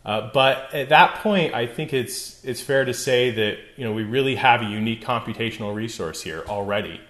Uh, 0.07 0.31
but 0.33 0.73
at 0.73 0.87
that 0.87 1.15
point, 1.15 1.53
I 1.53 1.67
think 1.67 1.93
it's 1.93 2.43
it's 2.45 2.61
fair 2.61 2.85
to 2.85 2.93
say 2.93 3.29
that 3.31 3.57
you 3.75 3.83
know 3.83 3.91
we 3.91 4.03
really 4.03 4.35
have 4.35 4.61
a 4.61 4.65
unique 4.65 5.03
computational 5.03 5.75
resource 5.75 6.21
here 6.21 6.45
already, 6.47 7.01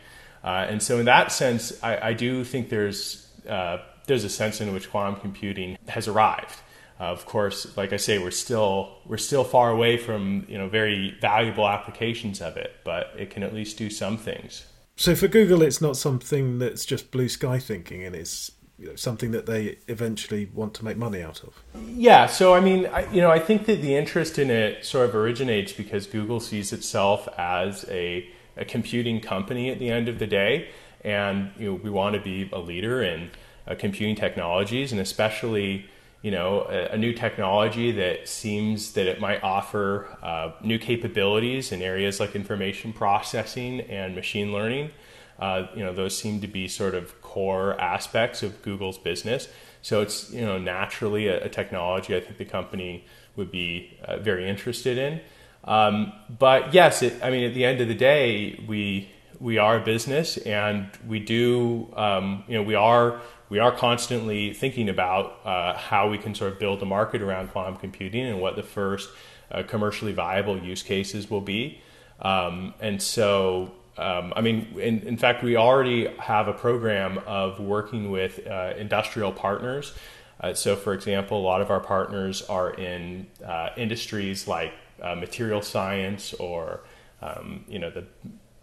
uh, 0.43 0.65
and 0.67 0.81
so 0.81 0.97
in 0.97 1.05
that 1.05 1.31
sense, 1.31 1.71
I, 1.83 2.10
I 2.10 2.13
do 2.13 2.43
think 2.43 2.69
there's 2.69 3.27
uh, 3.47 3.77
there's 4.07 4.23
a 4.23 4.29
sense 4.29 4.62
in 4.62 4.73
which 4.73 4.89
quantum 4.89 5.21
computing 5.21 5.77
has 5.88 6.07
arrived. 6.07 6.60
Uh, 6.99 7.03
of 7.03 7.27
course, 7.27 7.77
like 7.77 7.93
I 7.93 7.97
say, 7.97 8.17
we're 8.17 8.31
still 8.31 8.97
we're 9.05 9.17
still 9.17 9.43
far 9.43 9.69
away 9.69 9.97
from 9.97 10.47
you 10.49 10.57
know 10.57 10.67
very 10.67 11.15
valuable 11.21 11.67
applications 11.67 12.41
of 12.41 12.57
it, 12.57 12.77
but 12.83 13.13
it 13.15 13.29
can 13.29 13.43
at 13.43 13.53
least 13.53 13.77
do 13.77 13.91
some 13.91 14.17
things. 14.17 14.65
So 14.95 15.13
for 15.13 15.27
Google, 15.27 15.62
it's 15.62 15.81
not 15.81 15.97
something 15.97 16.57
that's 16.57 16.83
just 16.83 17.12
blue 17.12 17.29
sky 17.29 17.60
thinking, 17.60 18.03
and 18.03 18.15
it's 18.15 18.49
you 18.79 18.87
know, 18.87 18.95
something 18.95 19.31
that 19.31 19.47
they 19.47 19.77
eventually 19.87 20.49
want 20.53 20.73
to 20.75 20.85
make 20.85 20.97
money 20.97 21.21
out 21.21 21.43
of. 21.43 21.63
Yeah, 21.87 22.27
so 22.27 22.53
I 22.53 22.59
mean, 22.59 22.85
I, 22.87 23.11
you 23.11 23.21
know, 23.21 23.31
I 23.31 23.39
think 23.39 23.65
that 23.65 23.81
the 23.81 23.95
interest 23.95 24.37
in 24.37 24.51
it 24.51 24.85
sort 24.85 25.09
of 25.09 25.15
originates 25.15 25.73
because 25.73 26.05
Google 26.05 26.39
sees 26.39 26.71
itself 26.71 27.27
as 27.37 27.85
a, 27.89 28.29
a 28.55 28.65
computing 28.65 29.19
company 29.19 29.71
at 29.71 29.79
the 29.79 29.89
end 29.89 30.07
of 30.07 30.19
the 30.19 30.27
day, 30.27 30.69
and 31.01 31.51
you 31.57 31.71
know, 31.71 31.79
we 31.81 31.89
want 31.89 32.15
to 32.15 32.21
be 32.21 32.49
a 32.53 32.59
leader 32.59 33.01
in 33.01 33.31
uh, 33.67 33.73
computing 33.75 34.15
technologies, 34.15 34.91
and 34.91 35.01
especially 35.01 35.85
you 36.21 36.31
know 36.31 36.67
a, 36.69 36.93
a, 36.93 36.97
new 36.97 37.13
technology 37.13 37.91
that 37.91 38.27
seems 38.27 38.93
that 38.93 39.07
it 39.07 39.19
might 39.19 39.43
offer 39.43 40.17
uh, 40.21 40.51
new 40.63 40.79
capabilities 40.79 41.71
in 41.71 41.81
areas 41.81 42.19
like 42.19 42.35
information 42.35 42.93
processing 42.93 43.81
and 43.81 44.15
machine 44.15 44.51
learning. 44.51 44.91
Uh, 45.39 45.67
you 45.75 45.83
know, 45.83 45.93
those 45.93 46.17
seem 46.17 46.41
to 46.41 46.47
be 46.47 46.67
sort 46.67 46.95
of 46.95 47.21
core 47.38 47.80
aspects 47.80 48.41
of 48.41 48.63
Google's 48.63 48.97
business. 48.97 49.47
So 49.84 50.02
it's 50.02 50.32
you 50.32 50.41
know 50.41 50.58
naturally 50.58 51.28
a, 51.28 51.45
a 51.45 51.50
technology 51.50 52.15
I 52.15 52.19
think 52.19 52.38
the 52.39 52.45
company 52.45 53.06
would 53.36 53.52
be 53.52 53.95
uh, 54.04 54.17
very 54.17 54.50
interested 54.50 54.97
in. 54.97 55.21
Um, 55.63 56.13
but 56.39 56.73
yes, 56.73 57.04
it, 57.04 57.13
I 57.21 57.30
mean 57.30 57.43
at 57.43 57.54
the 57.54 57.63
end 57.63 57.80
of 57.80 57.88
the 57.88 58.00
day, 58.13 58.60
we 58.67 59.10
we 59.39 59.60
are 59.60 59.78
a 59.78 59.84
business 59.93 60.38
and 60.38 60.89
we 61.08 61.19
do 61.19 61.93
um, 61.95 62.43
you 62.47 62.56
know 62.58 62.63
we 62.63 62.73
are 62.73 63.21
we 63.50 63.60
are 63.60 63.71
constantly 63.71 64.52
thinking 64.54 64.89
about 64.89 65.26
uh, 65.45 65.78
how 65.78 66.10
we 66.10 66.17
can 66.17 66.34
sort 66.34 66.54
of 66.54 66.58
build 66.58 66.82
a 66.82 66.86
market 66.86 67.21
around 67.21 67.52
quantum 67.52 67.76
computing 67.76 68.26
and 68.26 68.41
what 68.41 68.56
the 68.56 68.63
first 68.63 69.10
uh, 69.52 69.62
commercially 69.62 70.12
viable 70.12 70.58
use 70.58 70.82
cases 70.82 71.30
will 71.30 71.45
be. 71.56 71.80
Um, 72.19 72.73
and 72.82 73.00
so 73.00 73.73
um, 73.97 74.31
I 74.36 74.41
mean, 74.41 74.79
in, 74.79 74.99
in, 75.01 75.17
fact, 75.17 75.43
we 75.43 75.55
already 75.55 76.07
have 76.19 76.47
a 76.47 76.53
program 76.53 77.19
of 77.25 77.60
working 77.60 78.12
with 78.12 78.45
uh, 78.45 78.73
industrial 78.77 79.31
partners. 79.31 79.93
Uh, 80.39 80.53
so, 80.53 80.75
for 80.75 80.93
example, 80.93 81.39
a 81.39 81.41
lot 81.41 81.62
of 81.62 81.71
our 81.71 81.79
partners 81.79 82.43
are 82.43 82.71
in 82.71 83.25
uh, 83.45 83.69
industries 83.75 84.47
like 84.47 84.73
uh, 85.01 85.15
material 85.15 85.62
science 85.62 86.33
or 86.36 86.81
um, 87.21 87.65
you 87.67 87.79
know 87.79 87.89
the 87.89 88.05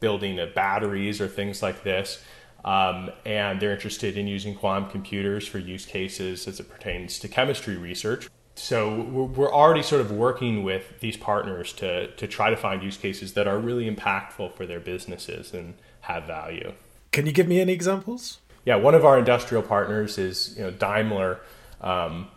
building 0.00 0.38
of 0.38 0.54
batteries 0.54 1.20
or 1.20 1.26
things 1.26 1.62
like 1.62 1.82
this. 1.82 2.22
Um, 2.64 3.10
and 3.26 3.60
they're 3.60 3.72
interested 3.72 4.16
in 4.16 4.26
using 4.26 4.54
quantum 4.54 4.88
computers 4.88 5.46
for 5.46 5.58
use 5.58 5.84
cases 5.84 6.48
as 6.48 6.60
it 6.60 6.70
pertains 6.70 7.18
to 7.18 7.28
chemistry 7.28 7.76
research. 7.76 8.28
So 8.56 9.02
we're 9.02 9.52
already 9.52 9.82
sort 9.82 10.00
of 10.00 10.12
working 10.12 10.62
with 10.62 11.00
these 11.00 11.16
partners 11.16 11.72
to, 11.74 12.08
to 12.14 12.26
try 12.28 12.50
to 12.50 12.56
find 12.56 12.82
use 12.82 12.96
cases 12.96 13.32
that 13.34 13.48
are 13.48 13.58
really 13.58 13.90
impactful 13.90 14.52
for 14.54 14.64
their 14.64 14.78
businesses 14.78 15.52
and 15.52 15.74
have 16.02 16.24
value. 16.24 16.72
Can 17.10 17.26
you 17.26 17.32
give 17.32 17.48
me 17.48 17.60
any 17.60 17.72
examples? 17.72 18.38
Yeah, 18.64 18.76
one 18.76 18.94
of 18.94 19.04
our 19.04 19.18
industrial 19.18 19.62
partners 19.62 20.18
is 20.18 20.54
you 20.56 20.64
know 20.64 20.70
Daimler, 20.70 21.40
um, 21.80 22.28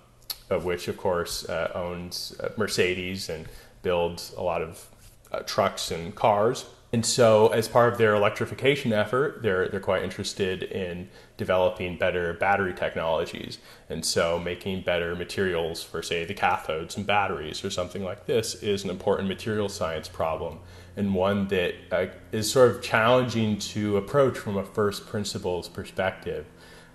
of 0.50 0.66
which 0.66 0.88
of 0.88 0.98
course 0.98 1.48
uh, 1.48 1.72
owns 1.74 2.36
uh, 2.40 2.50
Mercedes 2.58 3.30
and 3.30 3.48
builds 3.82 4.34
a 4.38 4.42
lot 4.42 4.62
of 4.62 4.88
uh, 5.32 5.40
trucks 5.40 5.92
and 5.92 6.14
cars. 6.16 6.66
And 6.98 7.06
so, 7.06 7.50
as 7.50 7.68
part 7.68 7.94
of 7.94 8.00
their 8.00 8.16
electrification 8.16 8.92
effort, 8.92 9.44
they're, 9.44 9.68
they're 9.68 9.80
quite 9.80 10.02
interested 10.02 10.64
in 10.64 11.10
developing 11.38 11.96
better 11.96 12.34
battery 12.34 12.74
technologies. 12.74 13.60
And 13.88 14.04
so, 14.04 14.40
making 14.40 14.82
better 14.82 15.16
materials 15.16 15.84
for, 15.84 16.02
say, 16.02 16.26
the 16.26 16.34
cathodes 16.34 16.98
and 16.98 17.06
batteries 17.06 17.64
or 17.64 17.70
something 17.70 18.04
like 18.04 18.26
this 18.26 18.56
is 18.64 18.84
an 18.84 18.90
important 18.90 19.28
material 19.28 19.70
science 19.70 20.10
problem 20.10 20.58
and 20.96 21.14
one 21.14 21.48
that 21.50 21.76
uh, 21.92 22.08
is 22.32 22.52
sort 22.52 22.72
of 22.72 22.82
challenging 22.82 23.60
to 23.60 23.98
approach 23.98 24.36
from 24.36 24.58
a 24.58 24.64
first 24.64 25.06
principles 25.06 25.70
perspective 25.70 26.48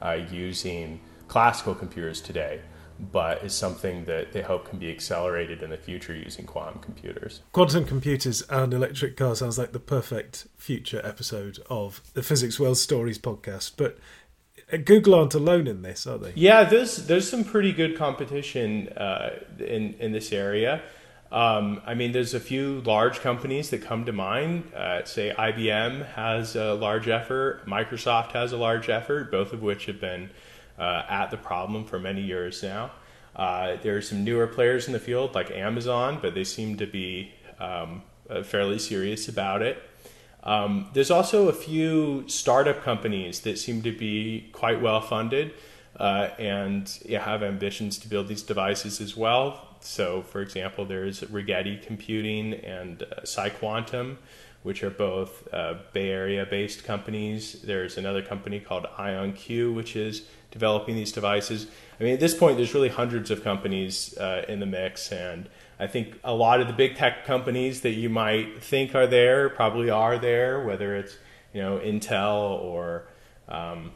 uh, 0.04 0.18
using 0.32 1.00
classical 1.28 1.76
computers 1.76 2.20
today 2.20 2.60
but 3.10 3.42
is 3.42 3.52
something 3.52 4.04
that 4.04 4.32
they 4.32 4.42
hope 4.42 4.68
can 4.68 4.78
be 4.78 4.90
accelerated 4.90 5.62
in 5.62 5.70
the 5.70 5.76
future 5.76 6.14
using 6.14 6.46
quantum 6.46 6.80
computers. 6.80 7.40
Quantum 7.52 7.84
computers 7.84 8.42
and 8.48 8.72
electric 8.72 9.16
cars 9.16 9.40
sounds 9.40 9.58
like 9.58 9.72
the 9.72 9.80
perfect 9.80 10.46
future 10.56 11.00
episode 11.04 11.58
of 11.68 12.00
the 12.14 12.22
Physics 12.22 12.60
World 12.60 12.78
Stories 12.78 13.18
podcast. 13.18 13.72
But 13.76 13.98
Google 14.84 15.14
aren't 15.14 15.34
alone 15.34 15.66
in 15.66 15.82
this, 15.82 16.06
are 16.06 16.18
they? 16.18 16.32
Yeah, 16.34 16.64
there's 16.64 17.06
there's 17.06 17.28
some 17.28 17.44
pretty 17.44 17.72
good 17.72 17.96
competition 17.96 18.88
uh, 18.90 19.30
in 19.58 19.94
in 19.94 20.12
this 20.12 20.32
area. 20.32 20.82
Um, 21.32 21.80
I 21.86 21.94
mean, 21.94 22.12
there's 22.12 22.34
a 22.34 22.40
few 22.40 22.82
large 22.82 23.20
companies 23.20 23.70
that 23.70 23.82
come 23.82 24.04
to 24.04 24.12
mind. 24.12 24.70
Uh, 24.74 25.02
say 25.04 25.34
IBM 25.36 26.12
has 26.12 26.56
a 26.56 26.74
large 26.74 27.08
effort, 27.08 27.66
Microsoft 27.66 28.32
has 28.32 28.52
a 28.52 28.58
large 28.58 28.90
effort, 28.90 29.30
both 29.30 29.54
of 29.54 29.62
which 29.62 29.86
have 29.86 29.98
been 29.98 30.28
uh, 30.78 31.02
at 31.08 31.30
the 31.30 31.36
problem 31.36 31.84
for 31.84 31.98
many 31.98 32.22
years 32.22 32.62
now. 32.62 32.90
Uh, 33.34 33.76
there 33.82 33.96
are 33.96 34.02
some 34.02 34.24
newer 34.24 34.46
players 34.46 34.86
in 34.86 34.92
the 34.92 34.98
field 34.98 35.34
like 35.34 35.50
Amazon, 35.50 36.18
but 36.20 36.34
they 36.34 36.44
seem 36.44 36.76
to 36.76 36.86
be 36.86 37.32
um, 37.58 38.02
uh, 38.28 38.42
fairly 38.42 38.78
serious 38.78 39.28
about 39.28 39.62
it. 39.62 39.82
Um, 40.44 40.90
there's 40.92 41.10
also 41.10 41.48
a 41.48 41.52
few 41.52 42.24
startup 42.26 42.82
companies 42.82 43.40
that 43.40 43.58
seem 43.58 43.82
to 43.82 43.92
be 43.96 44.50
quite 44.52 44.82
well 44.82 45.00
funded 45.00 45.54
uh, 45.98 46.30
and 46.38 46.98
yeah, 47.04 47.22
have 47.22 47.42
ambitions 47.42 47.98
to 47.98 48.08
build 48.08 48.28
these 48.28 48.42
devices 48.42 49.00
as 49.00 49.16
well. 49.16 49.68
So, 49.80 50.22
for 50.22 50.40
example, 50.40 50.84
there's 50.84 51.20
Rigetti 51.22 51.80
Computing 51.82 52.54
and 52.54 53.02
uh, 53.02 53.22
PsiQuantum, 53.22 54.16
which 54.62 54.82
are 54.82 54.90
both 54.90 55.48
uh, 55.52 55.74
Bay 55.92 56.10
Area 56.10 56.46
based 56.46 56.84
companies. 56.84 57.62
There's 57.62 57.98
another 57.98 58.22
company 58.22 58.60
called 58.60 58.86
IonQ, 58.96 59.74
which 59.74 59.96
is 59.96 60.26
developing 60.52 60.94
these 60.94 61.10
devices. 61.10 61.66
I 61.98 62.04
mean, 62.04 62.12
at 62.12 62.20
this 62.20 62.34
point, 62.34 62.56
there's 62.56 62.74
really 62.74 62.90
hundreds 62.90 63.32
of 63.32 63.42
companies 63.42 64.16
uh, 64.18 64.44
in 64.48 64.60
the 64.60 64.66
mix, 64.66 65.10
and 65.10 65.48
I 65.80 65.88
think 65.88 66.20
a 66.22 66.32
lot 66.32 66.60
of 66.60 66.68
the 66.68 66.72
big 66.72 66.94
tech 66.94 67.24
companies 67.24 67.80
that 67.80 67.92
you 67.92 68.08
might 68.08 68.62
think 68.62 68.94
are 68.94 69.08
there 69.08 69.48
probably 69.48 69.90
are 69.90 70.18
there, 70.18 70.62
whether 70.62 70.94
it's 70.94 71.16
you 71.52 71.60
know 71.60 71.78
Intel 71.78 72.60
or 72.62 73.08
um, 73.48 73.90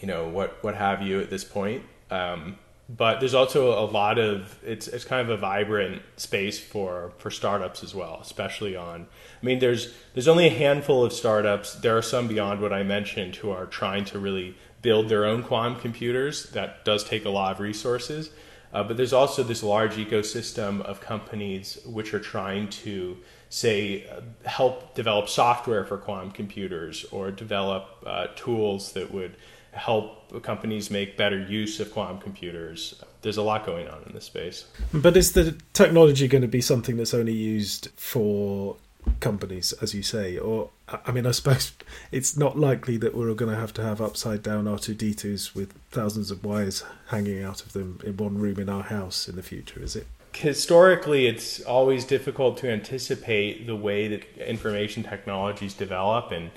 you 0.00 0.08
know 0.08 0.28
what 0.28 0.62
what 0.64 0.74
have 0.74 1.02
you 1.02 1.20
at 1.20 1.28
this 1.28 1.44
point. 1.44 1.82
Um, 2.10 2.58
but 2.88 3.20
there's 3.20 3.34
also 3.34 3.78
a 3.78 3.86
lot 3.86 4.18
of 4.18 4.58
it's 4.64 4.88
it's 4.88 5.04
kind 5.04 5.22
of 5.22 5.30
a 5.30 5.36
vibrant 5.36 6.02
space 6.16 6.58
for 6.58 7.12
for 7.18 7.30
startups 7.30 7.82
as 7.82 7.94
well, 7.94 8.18
especially 8.20 8.76
on. 8.76 9.06
I 9.42 9.46
mean, 9.46 9.60
there's 9.60 9.94
there's 10.14 10.28
only 10.28 10.46
a 10.46 10.50
handful 10.50 11.04
of 11.04 11.12
startups. 11.12 11.74
There 11.74 11.96
are 11.96 12.02
some 12.02 12.28
beyond 12.28 12.60
what 12.60 12.72
I 12.72 12.82
mentioned 12.82 13.36
who 13.36 13.50
are 13.50 13.66
trying 13.66 14.04
to 14.06 14.18
really 14.18 14.56
build 14.82 15.08
their 15.08 15.24
own 15.24 15.42
quantum 15.42 15.80
computers. 15.80 16.50
That 16.50 16.84
does 16.84 17.04
take 17.04 17.24
a 17.24 17.30
lot 17.30 17.52
of 17.52 17.60
resources. 17.60 18.30
Uh, 18.72 18.82
but 18.82 18.96
there's 18.96 19.12
also 19.12 19.42
this 19.42 19.62
large 19.62 19.96
ecosystem 19.96 20.80
of 20.82 21.00
companies 21.00 21.78
which 21.84 22.14
are 22.14 22.20
trying 22.20 22.68
to, 22.68 23.18
say, 23.50 24.06
uh, 24.08 24.20
help 24.48 24.94
develop 24.94 25.28
software 25.28 25.84
for 25.84 25.98
quantum 25.98 26.30
computers 26.30 27.04
or 27.12 27.30
develop 27.30 27.84
uh, 28.06 28.28
tools 28.34 28.92
that 28.92 29.12
would 29.12 29.36
help 29.72 30.42
companies 30.42 30.90
make 30.90 31.16
better 31.16 31.38
use 31.38 31.80
of 31.80 31.92
quantum 31.92 32.18
computers. 32.18 33.02
There's 33.22 33.36
a 33.36 33.42
lot 33.42 33.64
going 33.64 33.88
on 33.88 34.02
in 34.06 34.12
this 34.12 34.24
space. 34.24 34.66
But 34.92 35.16
is 35.16 35.32
the 35.32 35.56
technology 35.72 36.28
going 36.28 36.42
to 36.42 36.48
be 36.48 36.60
something 36.60 36.96
that's 36.96 37.14
only 37.14 37.32
used 37.32 37.88
for 37.96 38.76
companies, 39.20 39.72
as 39.80 39.94
you 39.94 40.02
say, 40.02 40.38
or 40.38 40.70
I 40.88 41.10
mean, 41.12 41.26
I 41.26 41.30
suppose 41.30 41.72
it's 42.12 42.36
not 42.36 42.58
likely 42.58 42.96
that 42.98 43.14
we're 43.14 43.34
going 43.34 43.50
to 43.50 43.58
have 43.58 43.72
to 43.74 43.82
have 43.82 44.00
upside 44.00 44.42
down 44.42 44.64
R2D2s 44.64 45.54
with 45.54 45.72
thousands 45.90 46.30
of 46.30 46.44
wires 46.44 46.84
hanging 47.08 47.42
out 47.42 47.62
of 47.62 47.72
them 47.72 48.00
in 48.04 48.16
one 48.16 48.38
room 48.38 48.58
in 48.58 48.68
our 48.68 48.82
house 48.82 49.28
in 49.28 49.36
the 49.36 49.42
future, 49.42 49.82
is 49.82 49.96
it? 49.96 50.06
Historically, 50.34 51.26
it's 51.26 51.60
always 51.62 52.04
difficult 52.04 52.56
to 52.58 52.70
anticipate 52.70 53.66
the 53.66 53.76
way 53.76 54.08
that 54.08 54.24
information 54.38 55.02
technologies 55.02 55.74
develop, 55.74 56.32
and 56.32 56.50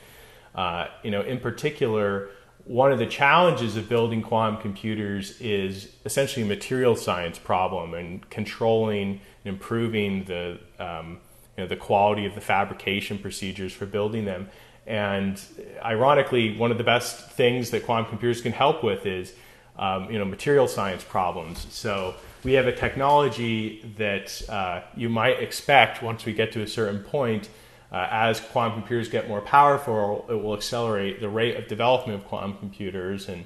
uh, 0.56 0.88
you 1.04 1.12
know, 1.12 1.22
in 1.22 1.40
particular, 1.40 2.30
one 2.64 2.92
of 2.92 2.98
the 2.98 3.06
challenges 3.06 3.76
of 3.76 3.88
building 3.88 4.22
quantum 4.22 4.60
computers 4.62 5.40
is 5.40 5.92
essentially 6.06 6.44
a 6.44 6.48
material 6.48 6.96
science 6.96 7.38
problem 7.38 7.94
and 7.94 8.28
controlling 8.30 9.20
and 9.44 9.54
improving 9.54 10.24
the 10.24 10.60
um, 10.80 11.20
you 11.58 11.64
know, 11.64 11.68
the 11.68 11.76
quality 11.76 12.26
of 12.26 12.36
the 12.36 12.42
fabrication 12.42 13.18
procedures 13.18 13.74
for 13.74 13.86
building 13.86 14.26
them. 14.26 14.50
And 14.88 15.42
ironically, 15.84 16.58
one 16.58 16.72
of 16.72 16.78
the 16.78 16.84
best 16.84 17.32
things 17.32 17.72
that 17.72 17.86
quantum 17.86 18.10
computers 18.10 18.42
can 18.42 18.52
help 18.52 18.84
with 18.84 19.06
is 19.06 19.34
um, 19.78 20.10
you 20.12 20.20
know 20.20 20.26
material 20.26 20.68
science 20.68 21.04
problems. 21.04 21.66
So 21.70 22.16
we 22.44 22.54
have 22.54 22.68
a 22.68 22.72
technology 22.72 23.94
that 23.98 24.42
uh, 24.50 24.82
you 24.96 25.10
might 25.10 25.40
expect 25.40 26.04
once 26.04 26.26
we 26.26 26.34
get 26.34 26.52
to 26.54 26.62
a 26.62 26.68
certain 26.68 27.04
point. 27.04 27.50
Uh, 27.92 28.08
as 28.12 28.40
quantum 28.40 28.80
computers 28.80 29.08
get 29.08 29.28
more 29.28 29.42
powerful, 29.42 30.26
it 30.30 30.34
will 30.34 30.54
accelerate 30.54 31.22
the 31.22 31.30
rate 31.30 31.56
of 31.56 31.68
development 31.68 32.20
of 32.20 32.28
quantum 32.28 32.58
computers 32.58 33.30
and 33.30 33.46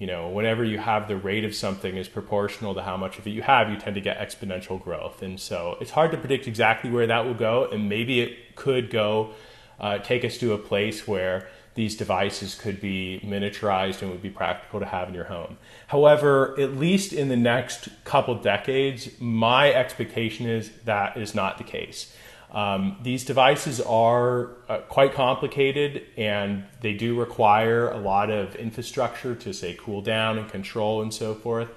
you 0.00 0.06
know, 0.06 0.30
whenever 0.30 0.64
you 0.64 0.78
have 0.78 1.08
the 1.08 1.16
rate 1.16 1.44
of 1.44 1.54
something 1.54 1.98
is 1.98 2.08
proportional 2.08 2.74
to 2.74 2.82
how 2.82 2.96
much 2.96 3.18
of 3.18 3.26
it 3.26 3.30
you 3.30 3.42
have, 3.42 3.68
you 3.68 3.76
tend 3.76 3.94
to 3.96 4.00
get 4.00 4.18
exponential 4.18 4.82
growth. 4.82 5.20
And 5.20 5.38
so 5.38 5.76
it's 5.78 5.90
hard 5.90 6.10
to 6.12 6.16
predict 6.16 6.48
exactly 6.48 6.90
where 6.90 7.06
that 7.06 7.26
will 7.26 7.34
go. 7.34 7.68
And 7.70 7.86
maybe 7.90 8.20
it 8.20 8.56
could 8.56 8.88
go, 8.90 9.34
uh, 9.78 9.98
take 9.98 10.24
us 10.24 10.38
to 10.38 10.54
a 10.54 10.58
place 10.58 11.06
where 11.06 11.50
these 11.74 11.96
devices 11.96 12.54
could 12.54 12.80
be 12.80 13.20
miniaturized 13.22 14.00
and 14.00 14.10
would 14.10 14.22
be 14.22 14.30
practical 14.30 14.80
to 14.80 14.86
have 14.86 15.08
in 15.08 15.14
your 15.14 15.24
home. 15.24 15.58
However, 15.88 16.58
at 16.58 16.76
least 16.76 17.12
in 17.12 17.28
the 17.28 17.36
next 17.36 17.90
couple 18.04 18.34
decades, 18.36 19.10
my 19.20 19.70
expectation 19.70 20.46
is 20.48 20.70
that 20.86 21.18
is 21.18 21.34
not 21.34 21.58
the 21.58 21.64
case. 21.64 22.16
Um, 22.52 22.98
these 23.02 23.24
devices 23.24 23.80
are 23.80 24.50
uh, 24.68 24.78
quite 24.88 25.14
complicated 25.14 26.04
and 26.16 26.64
they 26.80 26.94
do 26.94 27.18
require 27.18 27.88
a 27.88 27.98
lot 27.98 28.30
of 28.30 28.56
infrastructure 28.56 29.36
to, 29.36 29.52
say, 29.52 29.76
cool 29.78 30.02
down 30.02 30.36
and 30.36 30.48
control 30.48 31.00
and 31.02 31.14
so 31.14 31.34
forth. 31.34 31.70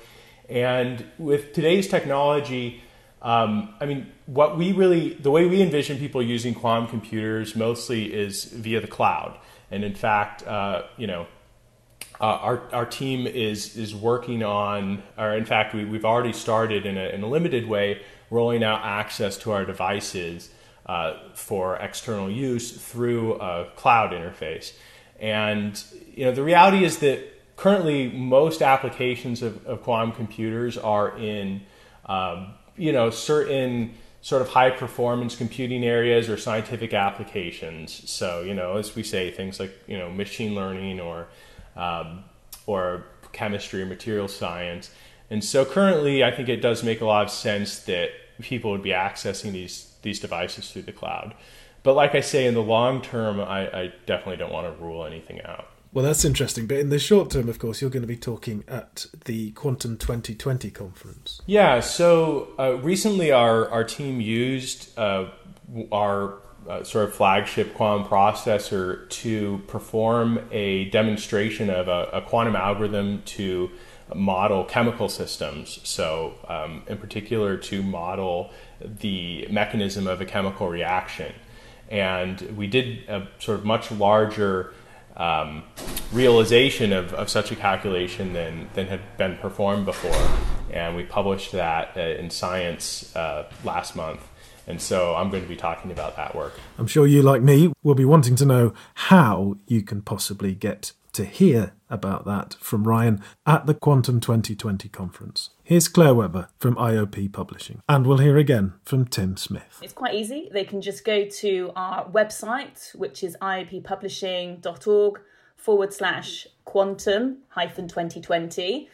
And 0.50 1.06
with 1.20 1.54
today's 1.54 1.88
technology, 1.88 2.82
um, 3.22 3.74
I 3.80 3.86
mean, 3.86 4.12
what 4.26 4.58
we 4.58 4.72
really, 4.72 5.14
the 5.14 5.32
way 5.32 5.46
we 5.46 5.62
envision 5.62 5.98
people 6.00 6.22
using 6.22 6.54
quantum 6.56 6.90
computers 6.90 7.56
mostly 7.56 8.12
is 8.12 8.46
via 8.46 8.82
the 8.82 8.88
cloud. 8.88 9.38
And 9.70 9.84
in 9.84 9.94
fact, 9.94 10.46
uh, 10.46 10.84
you 10.98 11.08
know, 11.08 11.28
uh, 12.20 12.26
our, 12.26 12.74
our 12.74 12.86
team 12.86 13.28
is, 13.28 13.78
is 13.78 13.96
working 13.96 14.44
on, 14.44 15.04
or 15.18 15.36
in 15.36 15.46
fact, 15.46 15.74
we, 15.74 15.86
we've 15.86 16.06
already 16.06 16.34
started 16.34 16.86
in 16.86 16.98
a, 16.98 17.10
in 17.10 17.22
a 17.24 17.28
limited 17.28 17.68
way 17.68 18.02
rolling 18.30 18.64
out 18.64 18.82
access 18.84 19.38
to 19.38 19.52
our 19.52 19.66
devices 19.66 20.50
uh, 20.86 21.14
for 21.34 21.78
external 21.78 22.30
use 22.30 22.72
through 22.72 23.36
a 23.36 23.70
cloud 23.76 24.12
interface. 24.12 24.74
And 25.20 25.82
you 26.14 26.26
know, 26.26 26.32
the 26.32 26.44
reality 26.44 26.84
is 26.84 26.98
that 27.00 27.34
currently 27.56 28.10
most 28.10 28.62
applications 28.62 29.42
of, 29.42 29.66
of 29.66 29.84
quantum 29.84 30.12
computers 30.12 30.78
are 30.78 31.18
in 31.18 31.62
um, 32.06 32.54
you 32.76 32.92
know 32.92 33.10
certain 33.10 33.94
sort 34.22 34.42
of 34.42 34.50
high 34.50 34.70
performance 34.70 35.36
computing 35.36 35.84
areas 35.84 36.30
or 36.30 36.38
scientific 36.38 36.94
applications. 36.94 38.10
So 38.10 38.42
you 38.42 38.54
know, 38.54 38.78
as 38.78 38.96
we 38.96 39.04
say, 39.04 39.32
things 39.32 39.60
like 39.60 39.74
you 39.88 39.98
know 39.98 40.12
machine 40.12 40.56
learning 40.56 41.00
or 41.00 41.28
um, 41.76 42.24
or 42.66 43.06
chemistry 43.32 43.82
or 43.82 43.86
material 43.86 44.28
science. 44.28 44.92
And 45.30 45.44
so 45.44 45.66
currently, 45.66 46.24
I 46.24 46.32
think 46.32 46.50
it 46.50 46.62
does 46.62 46.84
make 46.84 47.02
a 47.02 47.06
lot 47.06 47.24
of 47.26 47.32
sense 47.32 47.80
that 47.80 48.12
people 48.42 48.72
would 48.72 48.84
be 48.84 48.92
accessing 48.92 49.52
these 49.52 49.94
these 50.02 50.20
devices 50.20 50.72
through 50.72 50.84
the 50.84 50.92
cloud. 50.92 51.34
But 51.84 51.94
like 51.94 52.16
I 52.16 52.22
say, 52.22 52.46
in 52.46 52.54
the 52.54 52.62
long 52.62 53.02
term, 53.02 53.40
I, 53.40 53.68
I 53.68 53.94
definitely 54.06 54.38
don't 54.38 54.52
want 54.52 54.68
to 54.68 54.84
rule 54.84 55.06
anything 55.06 55.42
out. 55.42 55.68
Well, 55.92 56.04
that's 56.04 56.26
interesting. 56.26 56.66
But 56.66 56.78
in 56.78 56.90
the 56.90 56.98
short 56.98 57.30
term, 57.30 57.50
of 57.50 57.60
course, 57.60 57.82
you're 57.82 57.92
going 57.92 58.02
to 58.02 58.08
be 58.08 58.18
talking 58.18 58.64
at 58.68 59.06
the 59.26 59.52
Quantum 59.52 59.98
2020 59.98 60.72
conference. 60.72 61.42
Yeah. 61.46 61.82
So 61.82 62.50
uh, 62.58 62.78
recently, 62.82 63.32
our 63.32 63.70
our 63.70 63.84
team 63.84 64.20
used 64.20 64.98
uh, 64.98 65.30
our 65.92 66.40
uh, 66.68 66.84
sort 66.84 67.10
of 67.10 67.14
flagship 67.14 67.74
quantum 67.74 68.08
processor 68.08 69.10
to 69.10 69.62
perform 69.68 70.40
a 70.52 70.86
demonstration 70.86 71.70
of 71.70 71.88
a, 71.88 72.10
a 72.14 72.22
quantum 72.22 72.56
algorithm 72.56 73.22
to 73.24 73.70
model 74.14 74.64
chemical 74.64 75.10
systems. 75.10 75.80
So, 75.84 76.36
um, 76.48 76.84
in 76.88 76.98
particular, 76.98 77.58
to 77.58 77.84
model 77.84 78.52
the 78.80 79.48
mechanism 79.50 80.08
of 80.08 80.22
a 80.22 80.26
chemical 80.26 80.70
reaction. 80.70 81.34
And 81.90 82.42
we 82.58 82.68
did 82.68 83.08
a 83.10 83.28
sort 83.40 83.60
of 83.60 83.66
much 83.66 83.92
larger 83.92 84.74
um, 85.16 85.64
realization 86.12 86.92
of, 86.92 87.14
of 87.14 87.30
such 87.30 87.52
a 87.52 87.56
calculation 87.56 88.34
than, 88.34 88.70
than 88.74 88.88
had 88.88 89.18
been 89.18 89.38
performed 89.38 89.86
before. 89.86 90.30
And 90.72 90.96
we 90.96 91.04
published 91.04 91.52
that 91.52 91.96
uh, 91.96 92.02
in 92.02 92.30
Science 92.30 93.16
uh, 93.16 93.50
last 93.64 93.96
month. 93.96 94.28
And 94.66 94.82
so 94.82 95.16
I'm 95.16 95.30
going 95.30 95.44
to 95.44 95.50
be 95.50 95.58
talking 95.58 95.92
about 95.92 96.16
that 96.16 96.36
work. 96.36 96.54
I'm 96.78 96.88
sure 96.88 97.06
you, 97.06 97.22
like 97.22 97.42
me, 97.42 97.74
will 97.84 97.96
be 97.96 98.06
wanting 98.06 98.36
to 98.38 98.46
know 98.46 98.74
how 98.94 99.58
you 99.68 99.82
can 99.82 100.02
possibly 100.02 100.56
get 100.56 100.94
to 101.14 101.26
hear 101.26 101.74
about 101.90 102.26
that 102.26 102.56
from 102.56 102.88
Ryan 102.88 103.22
at 103.46 103.66
the 103.66 103.74
Quantum 103.74 104.20
2020 104.20 104.90
conference. 104.90 105.52
Here's 105.64 105.88
Claire 105.88 106.16
Webber 106.16 106.50
from 106.60 106.76
IOP 106.76 107.32
Publishing, 107.32 107.82
and 107.88 108.06
we'll 108.06 108.18
hear 108.18 108.38
again 108.38 108.74
from 108.84 109.06
Tim 109.06 109.38
Smith. 109.38 109.80
It's 109.82 109.94
quite 109.94 110.16
easy. 110.16 110.50
They 110.52 110.66
can 110.66 110.82
just 110.82 111.06
go 111.06 111.26
to 111.26 111.72
our 111.76 112.10
website, 112.10 112.96
which 112.96 113.24
is 113.24 113.38
ioppublishing.org 113.42 115.22
forward 115.56 115.94
slash 115.94 116.48
quantum 116.66 117.38
hyphen 117.50 117.88
2020. 117.88 118.90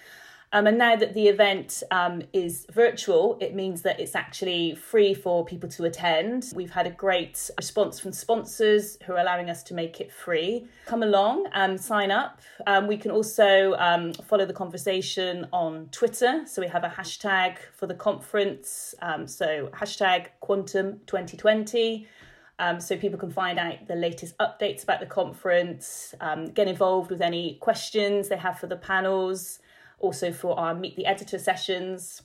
Um, 0.51 0.65
and 0.65 0.79
now 0.79 0.95
that 0.95 1.13
the 1.13 1.27
event 1.27 1.83
um, 1.91 2.23
is 2.33 2.65
virtual, 2.71 3.37
it 3.39 3.53
means 3.53 3.83
that 3.83 3.99
it's 3.99 4.15
actually 4.15 4.73
free 4.73 5.13
for 5.13 5.45
people 5.45 5.69
to 5.69 5.83
attend. 5.83 6.51
We've 6.55 6.71
had 6.71 6.87
a 6.87 6.91
great 6.91 7.51
response 7.57 7.99
from 7.99 8.11
sponsors 8.11 8.97
who 9.05 9.13
are 9.13 9.19
allowing 9.19 9.51
us 9.51 9.61
to 9.63 9.75
make 9.75 10.01
it 10.01 10.11
free. 10.11 10.67
Come 10.87 11.03
along 11.03 11.45
and 11.53 11.79
sign 11.79 12.09
up. 12.09 12.41
Um, 12.65 12.87
we 12.87 12.97
can 12.97 13.11
also 13.11 13.75
um, 13.77 14.11
follow 14.13 14.45
the 14.45 14.53
conversation 14.53 15.47
on 15.53 15.87
Twitter. 15.91 16.43
So 16.47 16.63
we 16.63 16.67
have 16.67 16.83
a 16.83 16.89
hashtag 16.89 17.57
for 17.75 17.85
the 17.85 17.93
conference. 17.93 18.95
Um, 19.03 19.27
so 19.27 19.69
hashtag 19.73 20.27
quantum 20.39 21.01
2020. 21.05 22.07
Um, 22.57 22.79
so 22.81 22.97
people 22.97 23.19
can 23.19 23.31
find 23.31 23.59
out 23.59 23.87
the 23.87 23.95
latest 23.95 24.35
updates 24.39 24.83
about 24.83 24.99
the 24.99 25.05
conference, 25.05 26.13
um, 26.19 26.47
get 26.47 26.67
involved 26.67 27.09
with 27.09 27.21
any 27.21 27.55
questions 27.61 28.29
they 28.29 28.35
have 28.35 28.59
for 28.59 28.67
the 28.67 28.75
panels 28.75 29.59
also 29.99 30.31
for 30.31 30.59
our 30.59 30.75
Meet 30.75 30.95
the 30.95 31.05
Editor 31.05 31.39
sessions. 31.39 32.21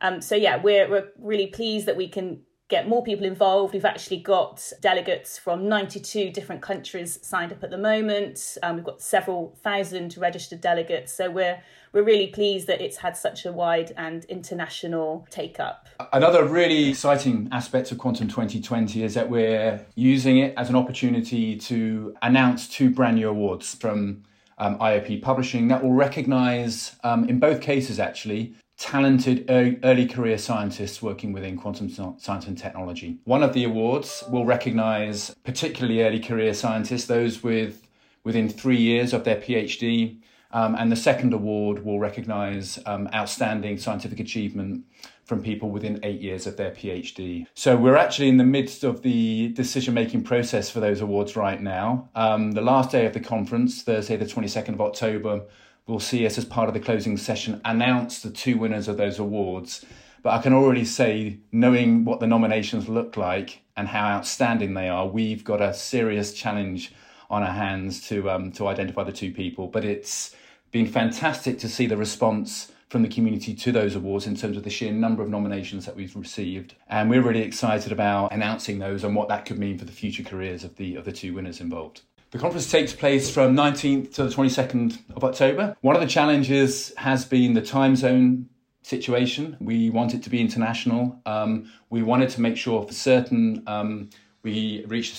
Um, 0.00 0.20
so, 0.20 0.34
yeah, 0.34 0.60
we're, 0.60 0.90
we're 0.90 1.08
really 1.18 1.46
pleased 1.46 1.86
that 1.86 1.96
we 1.96 2.08
can 2.08 2.40
get 2.68 2.88
more 2.88 3.04
people 3.04 3.26
involved. 3.26 3.74
We've 3.74 3.84
actually 3.84 4.16
got 4.16 4.72
delegates 4.80 5.38
from 5.38 5.68
92 5.68 6.30
different 6.30 6.62
countries 6.62 7.18
signed 7.22 7.52
up 7.52 7.62
at 7.62 7.70
the 7.70 7.78
moment. 7.78 8.56
Um, 8.62 8.76
we've 8.76 8.84
got 8.84 9.02
several 9.02 9.56
thousand 9.62 10.16
registered 10.16 10.60
delegates. 10.60 11.12
So, 11.12 11.30
we're 11.30 11.62
we're 11.92 12.02
really 12.02 12.28
pleased 12.28 12.66
that 12.68 12.80
it's 12.80 12.96
had 12.96 13.16
such 13.16 13.44
a 13.44 13.52
wide 13.52 13.92
and 13.96 14.24
international 14.24 15.26
take 15.30 15.60
up. 15.60 15.88
Another 16.12 16.44
really 16.44 16.88
exciting 16.88 17.48
aspect 17.52 17.92
of 17.92 17.98
Quantum 17.98 18.28
2020 18.28 19.04
is 19.04 19.14
that 19.14 19.28
we're 19.28 19.84
using 19.94 20.38
it 20.38 20.54
as 20.56 20.70
an 20.70 20.76
opportunity 20.76 21.56
to 21.56 22.16
announce 22.22 22.66
two 22.66 22.90
brand 22.90 23.16
new 23.16 23.28
awards 23.28 23.74
from 23.74 24.22
um, 24.58 24.78
IOP 24.78 25.22
Publishing 25.22 25.68
that 25.68 25.82
will 25.82 25.92
recognize, 25.92 26.96
um, 27.04 27.28
in 27.28 27.38
both 27.38 27.60
cases 27.60 27.98
actually, 27.98 28.54
talented 28.78 29.44
early 29.48 30.06
career 30.06 30.36
scientists 30.36 31.00
working 31.00 31.32
within 31.32 31.56
quantum 31.56 31.88
science 31.88 32.46
and 32.46 32.58
technology. 32.58 33.18
One 33.24 33.42
of 33.42 33.52
the 33.52 33.64
awards 33.64 34.24
will 34.28 34.44
recognize 34.44 35.34
particularly 35.44 36.02
early 36.02 36.18
career 36.18 36.52
scientists, 36.52 37.06
those 37.06 37.42
with 37.42 37.86
within 38.24 38.48
three 38.48 38.76
years 38.76 39.12
of 39.12 39.24
their 39.24 39.36
PhD, 39.36 40.18
um, 40.52 40.74
and 40.74 40.92
the 40.92 40.96
second 40.96 41.32
award 41.32 41.84
will 41.84 41.98
recognize 41.98 42.78
um, 42.86 43.08
outstanding 43.14 43.78
scientific 43.78 44.20
achievement 44.20 44.84
from 45.24 45.42
people 45.42 45.70
within 45.70 46.00
eight 46.02 46.20
years 46.20 46.46
of 46.46 46.56
their 46.56 46.72
PhD. 46.72 47.46
So 47.54 47.76
we're 47.76 47.96
actually 47.96 48.28
in 48.28 48.38
the 48.38 48.44
midst 48.44 48.84
of 48.84 49.02
the 49.02 49.48
decision 49.48 49.94
making 49.94 50.24
process 50.24 50.70
for 50.70 50.80
those 50.80 51.00
awards 51.00 51.36
right 51.36 51.60
now. 51.60 52.08
Um, 52.14 52.52
the 52.52 52.60
last 52.60 52.90
day 52.90 53.06
of 53.06 53.12
the 53.12 53.20
conference, 53.20 53.82
Thursday, 53.82 54.16
the 54.16 54.24
22nd 54.24 54.70
of 54.70 54.80
October, 54.80 55.42
will 55.86 56.00
see 56.00 56.26
us 56.26 56.38
as 56.38 56.44
part 56.44 56.68
of 56.68 56.74
the 56.74 56.80
closing 56.80 57.16
session 57.16 57.60
announce 57.64 58.20
the 58.20 58.30
two 58.30 58.58
winners 58.58 58.88
of 58.88 58.96
those 58.96 59.18
awards. 59.18 59.84
But 60.22 60.30
I 60.30 60.42
can 60.42 60.52
already 60.52 60.84
say, 60.84 61.38
knowing 61.50 62.04
what 62.04 62.20
the 62.20 62.26
nominations 62.26 62.88
look 62.88 63.16
like 63.16 63.62
and 63.76 63.88
how 63.88 64.06
outstanding 64.06 64.74
they 64.74 64.88
are, 64.88 65.06
we've 65.06 65.42
got 65.42 65.60
a 65.60 65.74
serious 65.74 66.32
challenge 66.32 66.92
on 67.28 67.42
our 67.42 67.52
hands 67.52 68.06
to 68.08 68.30
um, 68.30 68.52
to 68.52 68.68
identify 68.68 69.02
the 69.02 69.12
two 69.12 69.32
people. 69.32 69.66
But 69.66 69.84
it's 69.84 70.36
been 70.70 70.86
fantastic 70.86 71.58
to 71.60 71.68
see 71.68 71.86
the 71.86 71.96
response 71.96 72.70
from 72.92 73.00
the 73.00 73.08
community 73.08 73.54
to 73.54 73.72
those 73.72 73.94
awards 73.94 74.26
in 74.26 74.36
terms 74.36 74.54
of 74.54 74.64
the 74.64 74.70
sheer 74.70 74.92
number 74.92 75.22
of 75.22 75.30
nominations 75.30 75.86
that 75.86 75.96
we've 75.96 76.14
received. 76.14 76.74
And 76.88 77.08
we're 77.08 77.22
really 77.22 77.40
excited 77.40 77.90
about 77.90 78.34
announcing 78.34 78.80
those 78.80 79.02
and 79.02 79.16
what 79.16 79.28
that 79.28 79.46
could 79.46 79.58
mean 79.58 79.78
for 79.78 79.86
the 79.86 79.92
future 79.92 80.22
careers 80.22 80.62
of 80.62 80.76
the 80.76 80.96
of 80.96 81.06
the 81.06 81.10
two 81.10 81.32
winners 81.32 81.58
involved. 81.58 82.02
The 82.32 82.38
conference 82.38 82.70
takes 82.70 82.92
place 82.92 83.30
from 83.30 83.56
19th 83.56 84.12
to 84.14 84.24
the 84.24 84.28
22nd 84.28 84.98
of 85.16 85.24
October. 85.24 85.74
One 85.80 85.96
of 85.96 86.02
the 86.02 86.06
challenges 86.06 86.92
has 86.98 87.24
been 87.24 87.54
the 87.54 87.62
time 87.62 87.96
zone 87.96 88.50
situation. 88.82 89.56
We 89.58 89.88
want 89.88 90.12
it 90.12 90.22
to 90.24 90.30
be 90.30 90.42
international. 90.42 91.18
Um, 91.24 91.72
we 91.88 92.02
wanted 92.02 92.28
to 92.30 92.42
make 92.42 92.58
sure 92.58 92.82
for 92.82 92.92
certain 92.92 93.62
um, 93.66 94.10
we 94.42 94.84
reach 94.86 95.14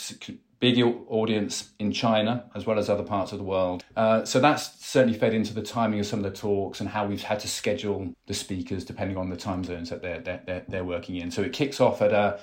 big 0.63 0.82
audience 1.10 1.56
in 1.78 1.91
China 1.91 2.32
as 2.56 2.65
well 2.65 2.80
as 2.80 2.89
other 2.89 3.04
parts 3.04 3.34
of 3.34 3.38
the 3.38 3.43
world. 3.43 3.84
Uh, 3.97 4.23
so 4.23 4.39
that's 4.39 4.63
certainly 4.80 5.17
fed 5.17 5.34
into 5.34 5.54
the 5.54 5.62
timing 5.62 5.99
of 5.99 6.06
some 6.06 6.23
of 6.23 6.23
the 6.23 6.38
talks 6.47 6.80
and 6.80 6.88
how 6.88 7.06
we've 7.06 7.28
had 7.32 7.38
to 7.38 7.49
schedule 7.49 8.13
the 8.28 8.34
speakers 8.34 8.86
depending 8.86 9.17
on 9.17 9.30
the 9.30 9.36
time 9.36 9.62
zones 9.65 9.89
that 9.89 10.02
they're 10.02 10.21
they're, 10.21 10.63
they're 10.69 10.86
working 10.86 11.17
in. 11.17 11.32
So 11.32 11.41
it 11.41 11.52
kicks 11.52 11.82
off 11.82 12.02
at 12.02 12.13
uh, 12.13 12.38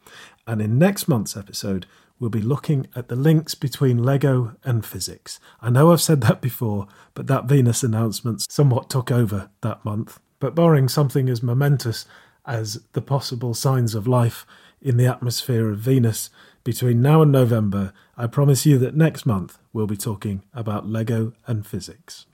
And 0.48 0.62
in 0.64 0.80
next 0.80 1.08
month's 1.08 1.38
episode, 1.38 1.86
we'll 2.20 2.30
be 2.30 2.42
looking 2.42 2.88
at 2.96 3.08
the 3.08 3.16
links 3.16 3.56
between 3.56 4.04
Lego 4.04 4.56
and 4.64 4.86
physics. 4.86 5.40
I 5.62 5.70
know 5.70 5.92
I've 5.92 6.02
said 6.02 6.22
that 6.22 6.42
before, 6.42 6.88
but 7.14 7.28
that 7.28 7.46
Venus 7.46 7.84
announcement 7.84 8.46
somewhat 8.52 8.90
took 8.90 9.12
over 9.12 9.50
that 9.62 9.84
month. 9.86 10.20
But 10.40 10.56
barring 10.56 10.90
something 10.90 11.30
as 11.30 11.44
momentous 11.44 12.06
as 12.46 12.82
the 12.94 13.02
possible 13.02 13.54
signs 13.54 13.96
of 13.96 14.08
life 14.08 14.46
in 14.82 14.98
the 14.98 15.08
atmosphere 15.08 15.70
of 15.70 15.80
Venus 15.80 16.30
between 16.64 17.02
now 17.02 17.22
and 17.22 17.32
November, 17.32 17.94
I 18.18 18.28
promise 18.28 18.66
you 18.66 18.78
that 18.80 18.96
next 18.96 19.26
month 19.26 19.58
we'll 19.74 19.88
be 19.88 19.98
talking 19.98 20.44
about 20.54 20.88
Lego 20.88 21.34
and 21.48 21.66
physics. 21.66 22.26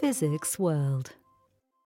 Physics 0.00 0.58
World 0.58 1.12